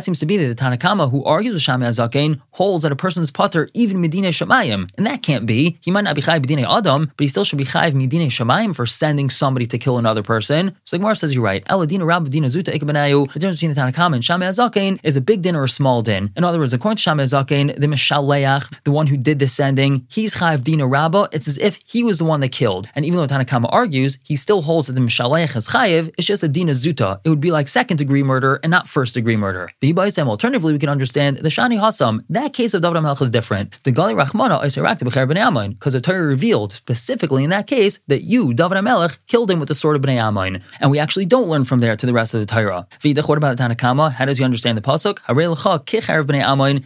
seems 0.04 0.20
to 0.20 0.26
be 0.26 0.38
that 0.38 0.48
the 0.48 0.56
Tanakama 0.66 1.12
who 1.12 1.24
argues 1.24 1.54
with 1.54 1.62
Shammai 1.62 1.86
Azaken 1.86 2.42
holds 2.52 2.84
that 2.84 2.92
a 2.92 2.96
person's 2.96 3.32
Potter 3.32 3.70
even 3.74 4.02
Medina 4.02 4.30
Shamayim. 4.30 4.90
And 4.98 5.06
that 5.06 5.22
can't 5.22 5.46
be. 5.46 5.78
He 5.82 5.92
might 5.92 6.04
not 6.04 6.16
be 6.16 6.22
Chayiv 6.22 6.42
Medina 6.42 6.72
Adam, 6.72 7.12
but 7.16 7.24
he 7.24 7.28
still 7.28 7.44
should 7.44 7.58
be 7.58 7.66
Chayiv 7.66 7.94
Medina 7.94 8.26
Shamayim 8.26 8.76
for 8.76 8.86
sending 8.86 9.30
somebody 9.30 9.68
to 9.68 9.78
kill 9.78 9.98
another 9.98 10.24
person. 10.24 10.76
So 10.86 10.96
the 10.96 11.00
Gemara 11.00 11.16
says 11.16 11.34
you're 11.34 11.44
right. 11.44 11.64
Eladina 11.66 12.06
Rab 12.06 12.30
Zuta 12.30 12.74
Ikabanayu. 12.74 13.32
The 13.34 13.40
difference 13.40 13.58
between 13.58 13.74
the 13.74 13.82
Tanakama 13.82 14.16
and 14.16 14.26
Shammai 14.26 14.48
Azaken 14.48 15.00
is 15.04 15.16
a 15.16 15.22
big 15.22 15.42
din 15.42 15.56
or 15.56 15.64
a 15.64 15.70
small 15.70 16.02
din. 16.02 16.32
In 16.36 16.44
other 16.44 16.60
words, 16.60 16.74
according 16.74 16.98
to 16.98 17.04
Shammai 17.04 17.24
Azaken, 17.24 17.80
the 17.80 17.88
Mishaleach, 17.88 18.74
the 18.84 18.92
one 18.92 19.08
who 19.08 19.18
did 19.18 19.40
the 19.40 19.48
sending, 19.48 20.08
he's 20.10 20.36
Chayiv 20.36 20.64
Dina 20.64 20.88
Rabba. 20.88 21.30
It's 21.32 21.48
as 21.48 21.58
if 21.58 21.80
he 21.86 22.04
was 22.04 22.18
the 22.18 22.26
one 22.26 22.40
that 22.40 22.50
killed. 22.50 22.88
And 22.96 23.06
even 23.06 23.20
though 23.20 23.28
Tanakama 23.28 23.70
argues, 23.72 24.18
he 24.24 24.36
still 24.36 24.62
holds 24.62 24.88
that 24.88 24.94
the 24.94 25.02
Mishaleach 25.02 25.56
is 25.56 25.68
Chayiv. 25.68 26.14
It's 26.18 26.28
just 26.28 26.44
a 26.44 26.48
Dina 26.48 26.72
Zuta. 26.72 27.20
It 27.24 27.30
would 27.30 27.42
be 27.42 27.52
like 27.52 27.68
second 27.68 27.98
degree 27.98 28.24
murder 28.24 28.60
and 28.64 28.72
not 28.72 28.88
first 28.88 29.14
degree 29.14 29.38
murder. 29.38 29.72
The 29.82 29.94
Ibaisem, 29.94 30.28
alternatively, 30.56 30.74
we 30.74 30.80
can 30.80 30.90
understand 30.90 31.38
the 31.38 31.50
Shani 31.50 31.78
Hasam. 31.80 32.24
That 32.30 32.54
case 32.54 32.74
of 32.74 32.82
David 32.82 33.04
Melch 33.04 33.22
is 33.22 33.30
different. 33.30 33.78
The 33.84 33.92
Gali 33.92 34.16
Rachmana 34.16 34.64
is 34.64 34.76
because 34.76 35.94
the 35.94 36.02
Torah 36.02 36.26
revealed 36.26 36.72
specifically 36.72 37.44
in 37.44 37.50
that 37.50 37.68
case 37.68 38.00
that 38.08 38.24
you, 38.24 38.54
David 38.54 38.82
Melech, 38.82 39.18
killed 39.28 39.52
him 39.52 39.60
with 39.60 39.68
the 39.68 39.76
sword 39.76 39.98
of 39.98 40.02
B'nai 40.02 40.22
Amin. 40.22 40.62
And 40.80 40.92
we 40.92 41.00
actually 41.00 41.26
don't 41.26 41.48
learn 41.48 41.66
from 41.66 41.80
there 41.80 41.98
to 41.98 42.06
the 42.06 42.14
rest 42.14 42.34
of 42.34 42.40
the 42.40 42.46
Torah. 42.46 42.88
What 43.04 43.38
about 43.38 43.58
the 43.58 43.64
Tanakama? 43.64 44.14
How 44.14 44.26
does 44.26 44.40
you 44.40 44.46
understand 44.46 44.78
the 44.78 44.82
Pasuk? 44.82 45.20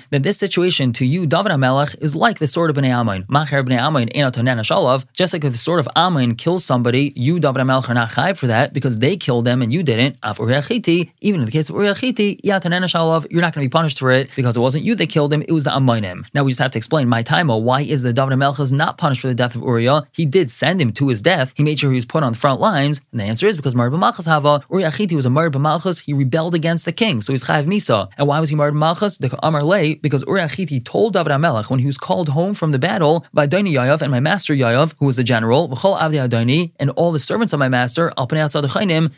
That 0.10 0.24
this 0.24 0.38
situation 0.38 0.94
to 0.94 1.06
you, 1.06 1.28
David 1.28 1.56
Melech, 1.58 1.96
is 2.00 2.16
like 2.16 2.40
the 2.40 2.48
sword 2.48 2.72
of 2.72 2.78
Amin, 2.78 3.26
Shalav, 4.70 5.06
just 5.14 5.34
like 5.34 5.44
if 5.44 5.52
the 5.52 5.58
sword 5.58 5.80
of 5.80 5.88
Amin 5.96 6.36
kills 6.36 6.66
somebody, 6.66 7.14
you, 7.16 7.40
David 7.40 7.64
Melech, 7.66 7.90
are 7.90 7.94
not 7.94 8.12
chayv 8.12 8.38
for 8.38 8.48
that 8.48 8.74
because 8.74 9.00
they 9.00 9.16
killed 9.18 9.46
them 9.46 9.62
and 9.62 9.72
you 9.72 9.84
didn't. 9.84 10.18
Even 11.22 11.42
in 11.42 11.46
the 11.46 11.52
case 11.52 11.70
of 11.70 11.76
Uriah 11.76 11.94
Chiti, 11.94 12.40
you're 12.44 13.42
not 13.42 13.54
going 13.54 13.59
to 13.60 13.66
be 13.66 13.70
punished 13.70 14.00
for 14.00 14.12
it 14.12 14.30
because 14.36 14.58
it 14.58 14.60
wasn't 14.60 14.84
you 14.84 14.96
that 14.96 15.10
killed 15.10 15.34
him, 15.34 15.42
it 15.42 15.52
was 15.52 15.64
the 15.64 15.72
Amonim. 15.72 16.26
Now 16.34 16.44
we 16.44 16.52
just 16.52 16.62
have 16.62 16.72
to 16.72 16.78
explain, 16.78 17.08
my 17.08 17.24
time, 17.24 17.50
oh, 17.50 17.58
why 17.58 17.82
is 17.82 18.02
the 18.02 18.14
David 18.14 18.38
Melchaz 18.38 18.72
not 18.72 18.98
punished 18.98 19.22
for 19.22 19.28
the 19.28 19.36
death 19.36 19.56
of 19.56 19.62
Uriah? 19.62 20.04
He 20.12 20.26
did 20.26 20.52
send 20.52 20.82
him 20.82 20.92
to 20.94 21.08
his 21.08 21.22
death. 21.22 21.52
He 21.56 21.64
made 21.64 21.80
sure 21.80 21.92
he 21.92 21.96
was 21.96 22.06
put 22.06 22.24
on 22.24 22.34
the 22.34 22.38
front 22.38 22.60
lines. 22.60 23.02
And 23.12 23.20
the 23.20 23.26
answer 23.26 23.48
is 23.48 23.58
because 23.58 23.76
Marib 23.76 23.98
Malchus 23.98 24.26
Hava, 24.26 24.64
Uriah 24.72 24.92
Chiti 24.92 25.14
was 25.14 25.26
a 25.26 25.30
Marib 25.30 25.60
Malchus, 25.60 26.00
he 26.00 26.14
rebelled 26.14 26.56
against 26.56 26.86
the 26.86 26.92
king, 26.92 27.22
so 27.22 27.34
he's 27.34 27.44
Chayav 27.44 27.66
Misa. 27.66 28.10
And 28.18 28.28
why 28.28 28.40
was 28.40 28.50
he 28.50 28.56
Marib 28.56 28.74
Malchus? 28.74 29.18
The 29.18 29.38
Amar 29.44 29.64
Lay, 29.64 29.96
because 29.96 30.24
Uriah 30.28 30.50
told 30.84 31.14
David 31.14 31.38
Melech 31.38 31.70
when 31.70 31.80
he 31.80 31.86
was 31.86 31.98
called 31.98 32.30
home 32.30 32.54
from 32.54 32.72
the 32.72 32.80
battle 32.80 33.26
by 33.34 33.46
Doni 33.46 33.74
Yoav 33.74 34.02
and 34.02 34.12
my 34.12 34.20
master 34.20 34.54
Yoav, 34.54 34.94
who 35.00 35.06
was 35.06 35.16
the 35.16 35.24
general, 35.24 35.66
and 36.80 36.90
all 36.92 37.12
the 37.12 37.20
servants 37.20 37.54
of 37.54 37.60
my 37.60 37.70
master, 37.70 38.14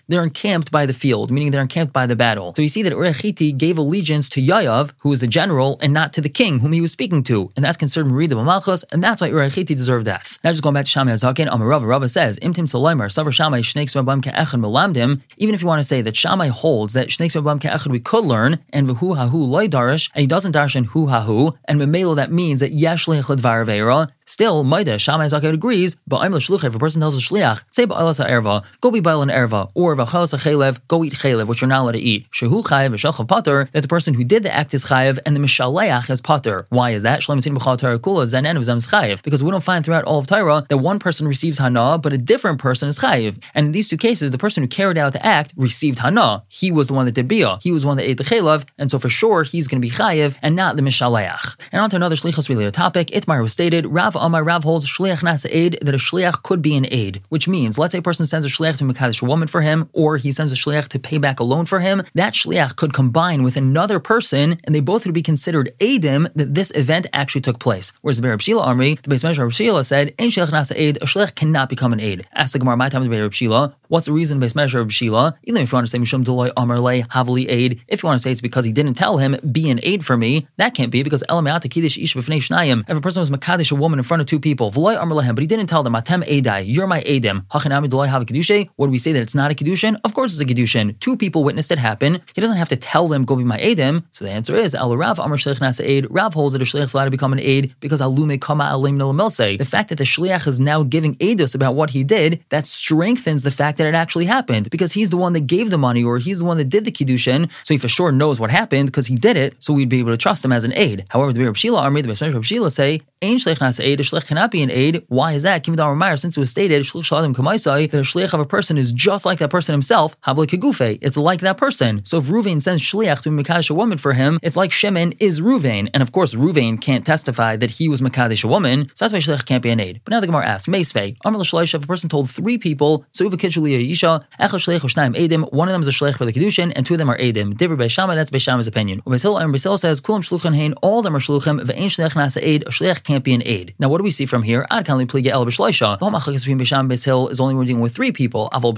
they're 0.08 0.24
encamped 0.24 0.72
by 0.72 0.86
the 0.86 0.94
field, 0.94 1.32
meaning 1.32 1.52
they're 1.52 1.62
encamped 1.62 1.94
by 1.94 2.06
the 2.06 2.16
battle. 2.16 2.54
So 2.56 2.62
you 2.62 2.70
see 2.70 2.84
that 2.84 2.92
Uriah 2.92 3.14
gave 3.54 3.78
allegiance 3.78 4.21
to 4.30 4.42
Yoav, 4.42 4.92
who 5.00 5.10
was 5.10 5.20
the 5.20 5.28
general, 5.28 5.78
and 5.82 5.94
not 5.94 6.14
to 6.14 6.22
the 6.22 6.30
king 6.30 6.60
whom 6.60 6.72
he 6.72 6.82
was 6.82 6.92
speaking 6.92 7.24
to. 7.24 7.52
And 7.56 7.64
that's 7.64 7.78
considered 7.78 8.10
Merida 8.10 8.36
Malchus, 8.36 8.84
and 8.92 9.04
that's 9.04 9.22
why 9.22 9.28
Uriah 9.28 9.50
Chiti 9.50 9.76
deserved 9.76 10.06
death. 10.06 10.40
Now 10.44 10.52
just 10.52 10.64
going 10.64 10.74
back 10.74 10.86
to 10.86 10.92
Shammai 10.92 11.14
Azakin, 11.14 11.48
Amarava 11.48 11.88
Rava 11.88 12.10
says, 12.10 12.40
Imtim 12.40 12.68
Salaymer, 12.68 13.08
Savar 13.08 13.34
Shammai, 13.34 13.62
Shneiks 13.62 14.02
Rabam 14.02 14.22
Ke'echad 14.22 14.60
Melamdim, 14.60 15.22
even 15.38 15.56
if 15.56 15.62
you 15.62 15.68
want 15.68 15.80
to 15.80 15.88
say 15.88 16.02
that 16.02 16.16
Shammai 16.16 16.48
holds 16.48 16.94
that 16.94 17.10
Shneiks 17.10 17.42
Rabam 17.42 17.60
Ke'echad 17.60 17.88
we 17.88 18.00
could 18.00 18.26
learn, 18.26 18.60
and 18.72 18.88
V'hu 18.88 19.16
Hahu 19.18 19.48
Loy 19.48 19.68
Darish, 19.68 20.10
and 20.14 20.22
he 20.22 20.28
doesn't 20.28 20.54
darshan 20.54 20.86
Hu 20.88 21.08
Hahu, 21.08 21.56
and 21.66 21.80
Memelo 21.80 22.16
that 22.16 22.32
means 22.32 22.60
that 22.60 22.72
Yesh 22.72 23.06
Lechad 23.06 23.40
Vera, 23.42 24.08
Still, 24.32 24.64
Maida, 24.64 24.98
Shammai 24.98 25.26
Zakat 25.26 25.54
agrees, 25.54 25.98
but 26.08 26.20
I'm 26.20 26.32
Shluch, 26.32 26.64
if 26.64 26.74
a 26.74 26.80
person 26.80 27.02
tells 27.02 27.18
a 27.18 27.20
Shliach, 27.20 27.64
say 27.70 27.86
Ba'alas 27.86 28.26
Erva, 28.26 28.64
go 28.80 28.90
be 28.90 29.02
Ba'al 29.02 29.24
an 29.24 29.28
Erva, 29.28 29.70
or 29.74 29.94
V'chalas 29.94 30.34
Chalev, 30.40 30.80
go 30.88 31.04
eat 31.04 31.12
Chalev, 31.12 31.48
which 31.48 31.60
you're 31.60 31.68
not 31.68 31.82
allowed 31.82 31.92
to 31.92 32.00
eat. 32.00 32.32
Shehu 32.32 32.64
Chayev, 32.64 32.94
V'shalchav 32.94 33.28
Pater, 33.28 33.68
that 33.74 33.82
the 33.82 33.90
person 33.90 34.14
who 34.14 34.24
did 34.24 34.44
the 34.44 34.56
act 34.56 34.74
is 34.74 34.86
Chayev, 34.86 35.20
and 35.26 35.36
the 35.36 35.42
Mishaleach 35.42 36.10
is 36.10 36.22
Pater. 36.22 36.66
Why 36.70 36.92
is 36.92 37.02
that? 37.04 37.20
Shlemitin 37.20 37.58
B'chal 37.58 37.78
Kula, 38.00 38.24
Zanen 38.24 38.56
of 38.56 38.64
Zem's 38.64 38.88
Chayev. 38.88 39.22
Because 39.22 39.44
we 39.44 39.52
don't 39.52 39.66
find 39.66 39.84
throughout 39.84 40.06
all 40.06 40.20
of 40.20 40.28
Torah 40.28 40.66
that 40.70 40.78
one 40.78 40.98
person 40.98 41.28
receives 41.28 41.58
Hana, 41.58 41.98
but 41.98 42.14
a 42.14 42.18
different 42.18 42.58
person 42.58 42.88
is 42.88 43.00
Chayev. 43.00 43.38
And 43.54 43.66
in 43.66 43.72
these 43.74 43.90
two 43.90 43.98
cases, 43.98 44.32
the 44.32 44.38
person 44.38 44.64
who 44.64 44.70
carried 44.70 44.98
out 44.98 45.12
the 45.12 45.26
act 45.26 45.52
received 45.58 46.00
Hana. 46.00 46.44
He 46.48 46.72
was 46.72 46.88
the 46.88 46.94
one 46.94 47.06
that 47.06 47.16
did 47.16 47.28
Bia. 47.28 47.60
He 47.62 47.74
was 47.74 47.82
the 47.82 47.90
one 47.90 47.98
that 47.98 48.10
ate 48.10 48.18
the 48.18 48.24
Chalev, 48.24 48.66
and 48.78 48.90
so 48.90 48.98
for 48.98 49.10
sure, 49.10 49.44
he's 49.44 49.68
going 49.68 49.82
to 49.82 49.86
be 49.86 49.94
Chayev, 49.94 50.36
and 50.42 50.56
not 50.56 50.78
the 50.78 50.82
Mishaleach. 50.82 51.58
And 51.74 51.82
on 51.82 51.90
to 51.90 51.98
another 51.98 52.16
Shlichus 52.16 52.48
related 52.48 52.74
topic, 52.74 53.08
Itmar 53.08 53.42
was 53.42 53.52
stated, 53.52 53.86
Rav 53.88 54.21
Amar 54.22 54.44
Rav 54.44 54.64
holds 54.64 54.86
shliach 54.86 55.24
nasa 55.24 55.48
aid 55.52 55.80
that 55.82 55.96
a 55.96 55.98
shliach 55.98 56.44
could 56.44 56.62
be 56.62 56.76
an 56.76 56.86
aid, 56.92 57.22
which 57.30 57.48
means 57.48 57.78
let's 57.78 57.92
say 57.92 57.98
a 57.98 58.02
person 58.02 58.26
sends 58.26 58.46
a 58.46 58.50
shliach 58.50 58.78
to 58.78 58.84
Mekadesh 58.84 59.22
a 59.22 59.26
woman 59.26 59.48
for 59.48 59.62
him, 59.62 59.90
or 59.94 60.18
he 60.18 60.32
sends 60.32 60.52
a 60.52 60.56
shliach 60.56 60.88
to 60.90 61.00
pay 61.00 61.18
back 61.18 61.40
a 61.40 61.44
loan 61.44 61.66
for 61.66 61.80
him. 61.80 62.04
That 62.14 62.34
shliach 62.34 62.76
could 62.76 62.94
combine 62.94 63.44
with 63.44 63.58
another 63.58 64.00
person, 64.00 64.60
and 64.64 64.76
they 64.76 64.80
both 64.80 65.06
would 65.06 65.14
be 65.14 65.22
considered 65.22 65.72
aidim 65.82 66.32
that 66.36 66.54
this 66.54 66.72
event 66.76 67.08
actually 67.14 67.42
took 67.42 67.60
place. 67.60 67.92
Whereas 68.02 68.20
the 68.20 68.28
Bereb 68.28 68.42
Shila 68.42 68.66
Amri, 68.68 69.02
the 69.02 69.10
base 69.10 69.24
measure 69.24 69.44
of 69.44 69.54
Shila 69.54 69.84
said, 69.84 70.14
"Ein 70.20 70.30
shliach 70.30 70.50
nasa 70.50 70.74
aid, 70.76 70.98
a 70.98 71.06
shliach 71.06 71.36
cannot 71.36 71.70
become 71.70 71.94
an 71.94 72.00
aid." 72.00 72.28
Ask 72.34 72.54
the 72.54 72.60
Gemara, 72.60 72.78
my 72.78 72.90
time 72.90 73.08
the 73.08 73.16
Bereb 73.16 73.34
Shila, 73.34 73.76
what's 73.88 74.06
the 74.06 74.14
reason 74.14 74.40
base 74.40 74.56
measure 74.56 74.80
of 74.80 74.94
Shila? 74.94 75.36
Even 75.44 75.62
if 75.62 75.72
you 75.72 75.76
want 75.76 75.88
to 75.88 75.92
say 75.92 75.98
Mishum 75.98 76.24
Deloy 76.24 76.52
Amarle 76.54 77.08
Havali 77.08 77.50
aid, 77.50 77.82
if 77.88 78.04
you 78.04 78.08
want 78.08 78.20
to 78.20 78.24
say 78.24 78.32
it's 78.32 78.42
because 78.42 78.66
he 78.66 78.72
didn't 78.72 78.94
tell 78.94 79.18
him 79.18 79.36
be 79.52 79.70
an 79.70 79.80
aid 79.84 80.06
for 80.06 80.16
me, 80.16 80.48
that 80.58 80.74
can't 80.74 80.92
be 80.92 81.04
because 81.04 81.24
Elameata 81.30 81.70
Kiddush 81.70 81.98
Ish 81.98 82.16
B'fnei 82.16 82.38
Shnayim. 82.38 82.84
If 82.88 82.98
a 82.98 83.02
person 83.02 83.20
was 83.20 83.30
Makadesh 83.30 83.72
a 83.72 83.76
woman 83.76 84.00
in 84.00 84.04
front 84.12 84.20
of 84.20 84.28
two 84.28 84.42
people, 84.42 84.72
but 84.72 85.40
he 85.40 85.48
didn't 85.48 85.68
tell 85.68 85.84
them, 85.84 85.94
Atem 85.94 86.22
Edai, 86.28 86.66
you're 86.68 86.86
my 86.86 87.00
Edim. 87.04 87.46
Hachanami 87.48 87.88
Deloy 87.90 88.10
have 88.10 88.22
a 88.22 88.26
Kedusha. 88.26 88.70
What 88.76 88.88
do 88.88 88.92
we 88.92 89.00
say 89.00 89.14
that 89.14 89.22
it's 89.22 89.34
not 89.34 89.52
a 89.52 89.56
Kedushin? 89.56 89.96
Of 90.04 90.14
course 90.14 90.34
it's 90.34 90.42
a 90.42 90.54
Kedushin. 90.54 91.00
Two 91.00 91.16
people 91.16 91.46
witnessed 91.46 91.72
it 91.72 91.78
happen. 91.78 92.20
He 92.36 92.42
doesn't 92.42 92.58
have 92.58 92.68
to 92.68 92.76
tell 92.76 93.08
them, 93.08 93.24
go 93.24 93.38
be 93.38 93.46
my 93.46 93.58
Edim. 93.60 94.04
So 94.12 94.26
the 94.26 94.32
answer 94.32 94.54
is, 94.54 94.76
Al 94.76 94.98
Rav 94.98 95.18
Amr 95.18 95.38
Shlich 95.38 95.60
Nasa 95.60 95.86
Aid. 95.86 96.08
Rav 96.10 96.34
holds 96.34 96.52
that 96.52 96.62
a 96.62 96.66
Shliach 96.66 96.88
is 96.88 96.94
allowed 96.94 97.06
to 97.06 97.12
become 97.12 97.32
an 97.32 97.40
aid 97.40 97.74
because 97.80 98.02
Alume 98.02 98.38
Kama 98.42 98.66
Alim 98.66 99.00
Nolamilse. 99.00 99.58
The 99.58 99.64
fact 99.64 99.88
that 99.88 99.98
the 99.98 100.04
Shliach 100.04 100.46
is 100.46 100.60
now 100.60 100.84
giving 100.84 101.16
Eidos 101.16 101.56
about 101.56 101.76
what 101.76 101.92
he 101.92 102.04
did, 102.04 102.44
that 102.50 102.68
strengthens 102.68 103.44
the 103.44 103.52
fact 103.52 103.78
that 103.78 103.88
it 103.88 103.96
actually 103.96 104.26
happened 104.26 104.70
because 104.70 104.92
he's 104.92 105.10
the 105.10 105.16
one 105.16 105.32
that 105.32 105.48
gave 105.48 105.70
the 105.70 105.78
money 105.78 106.04
or 106.04 106.18
he's 106.18 106.40
the 106.40 106.46
one 106.46 106.58
that 106.58 106.70
did 106.70 106.84
the 106.84 106.92
Kiddushin. 106.92 107.50
So 107.64 107.74
he 107.74 107.78
for 107.78 107.88
sure 107.88 108.12
knows 108.12 108.42
what 108.42 108.52
happened 108.52 108.88
because 108.88 109.08
he 109.08 109.16
did 109.16 109.38
it. 109.38 109.56
So 109.60 109.72
we'd 109.72 109.88
be 109.88 110.00
able 110.00 110.12
to 110.12 110.18
trust 110.18 110.44
him 110.44 110.52
as 110.52 110.66
an 110.66 110.74
aid. 110.74 111.06
However, 111.08 111.32
the 111.32 111.46
Reb 111.46 111.56
Shila 111.56 111.80
Army, 111.80 112.02
the 112.02 112.10
Best 112.10 112.22
Reb 112.22 112.44
Shila 112.44 112.70
say, 112.70 113.02
Ain 113.24 113.38
Shlich 113.38 113.60
Nasa 113.60 113.84
Aid, 113.84 114.00
a 114.00 114.04
Shlich 114.04 114.26
cannot 114.26 114.50
be 114.50 114.64
an 114.64 114.72
aid. 114.72 115.06
Why 115.08 115.34
is 115.34 115.44
that? 115.44 115.64
since 115.64 116.38
it 116.38 116.40
was 116.40 116.50
stated 116.50 116.82
that 116.82 116.90
a 116.90 118.02
shliach 118.02 118.34
of 118.34 118.40
a 118.40 118.46
person 118.46 118.80
is 118.80 118.92
just 118.92 119.28
like 119.28 119.38
that 119.38 119.52
person 119.52 119.74
himself, 119.74 120.16
havle 120.22 120.48
kegufe, 120.48 120.98
it's 121.04 121.18
like 121.18 121.42
that 121.42 121.56
person. 121.58 122.04
So 122.04 122.18
if 122.18 122.26
Ruvain 122.26 122.60
sends 122.60 122.82
shliach 122.82 123.22
to 123.22 123.30
Mekadesh 123.30 123.70
a 123.70 123.76
woman 123.76 124.00
for 124.00 124.14
him, 124.14 124.40
it's 124.42 124.58
like 124.58 124.72
Shimon 124.72 125.14
is 125.20 125.40
Ruvain, 125.40 125.88
and 125.94 126.02
of 126.02 126.12
course 126.12 126.34
Ruvain 126.34 126.82
can't 126.82 127.06
testify 127.06 127.56
that 127.58 127.70
he 127.70 127.88
was 127.88 128.02
Mekadesh 128.02 128.44
a 128.44 128.48
woman, 128.48 128.88
so 128.96 129.06
that's 129.06 129.14
why 129.14 129.20
shliach 129.20 129.46
can't 129.46 129.62
be 129.62 129.70
an 129.70 129.80
aid. 129.80 130.02
But 130.04 130.14
now 130.14 130.20
the 130.20 130.26
Gemara 130.26 130.48
asks, 130.48 130.68
Meisvei, 130.68 131.16
Amr 131.24 131.38
l'shleish, 131.38 131.76
if 131.76 131.84
a 131.84 131.88
person 131.88 132.10
told 132.10 132.28
three 132.28 132.58
people, 132.58 133.06
so 133.12 133.26
uva 133.26 133.38
kitchuli 133.38 133.88
yisha, 133.88 134.24
echel 134.40 134.58
shleich 134.58 134.80
u'shnayim 134.80 135.16
edim, 135.16 135.52
one 135.54 135.68
of 135.68 135.74
them 135.74 135.82
is 135.82 135.88
a 135.88 135.92
shleich 135.92 136.18
for 136.18 136.26
the 136.26 136.34
kedushin, 136.34 136.74
and 136.76 136.88
two 136.88 136.96
of 136.96 136.98
them 136.98 137.12
are 137.12 137.20
edim. 137.20 137.54
Divir 137.54 137.78
Beishama, 137.78 138.16
that's 138.16 138.32
Beishama's 138.32 138.68
opinion. 138.68 139.04
Basil 139.06 139.38
and 139.38 139.62
says, 139.62 140.02
kulam 140.02 140.28
shluchan 140.28 140.56
hain, 140.56 140.74
all 140.82 141.04
them 141.04 141.16
are 141.16 141.20
shluchim, 141.20 141.62
ve'ein 141.62 141.86
shleich 141.86 142.14
nasa 142.14 142.40
aid, 142.42 142.64
a 142.64 142.72
shleich 142.72 143.04
can't 143.12 143.26
be 143.26 143.34
an 143.34 143.44
aid. 143.46 143.74
Now, 143.78 143.90
what 143.90 143.98
do 143.98 144.06
we 144.06 144.12
see 144.12 144.26
from 144.26 144.42
here? 144.44 144.66
Ad 144.72 144.86
kanli 144.86 145.06
pliga 145.06 145.32
el 145.32 145.46
b'shloisha. 145.46 146.00
The 146.00 146.06
whole 146.06 146.14
machlekes 146.18 146.46
between 146.46 146.60
Beis 146.60 146.72
Beis 146.90 147.04
Hill 147.04 147.28
is 147.28 147.42
only 147.42 147.54
we're 147.54 147.66
dealing 147.66 147.82
with 147.82 147.94
three 147.94 148.14
people. 148.14 148.50
Aval. 148.54 148.72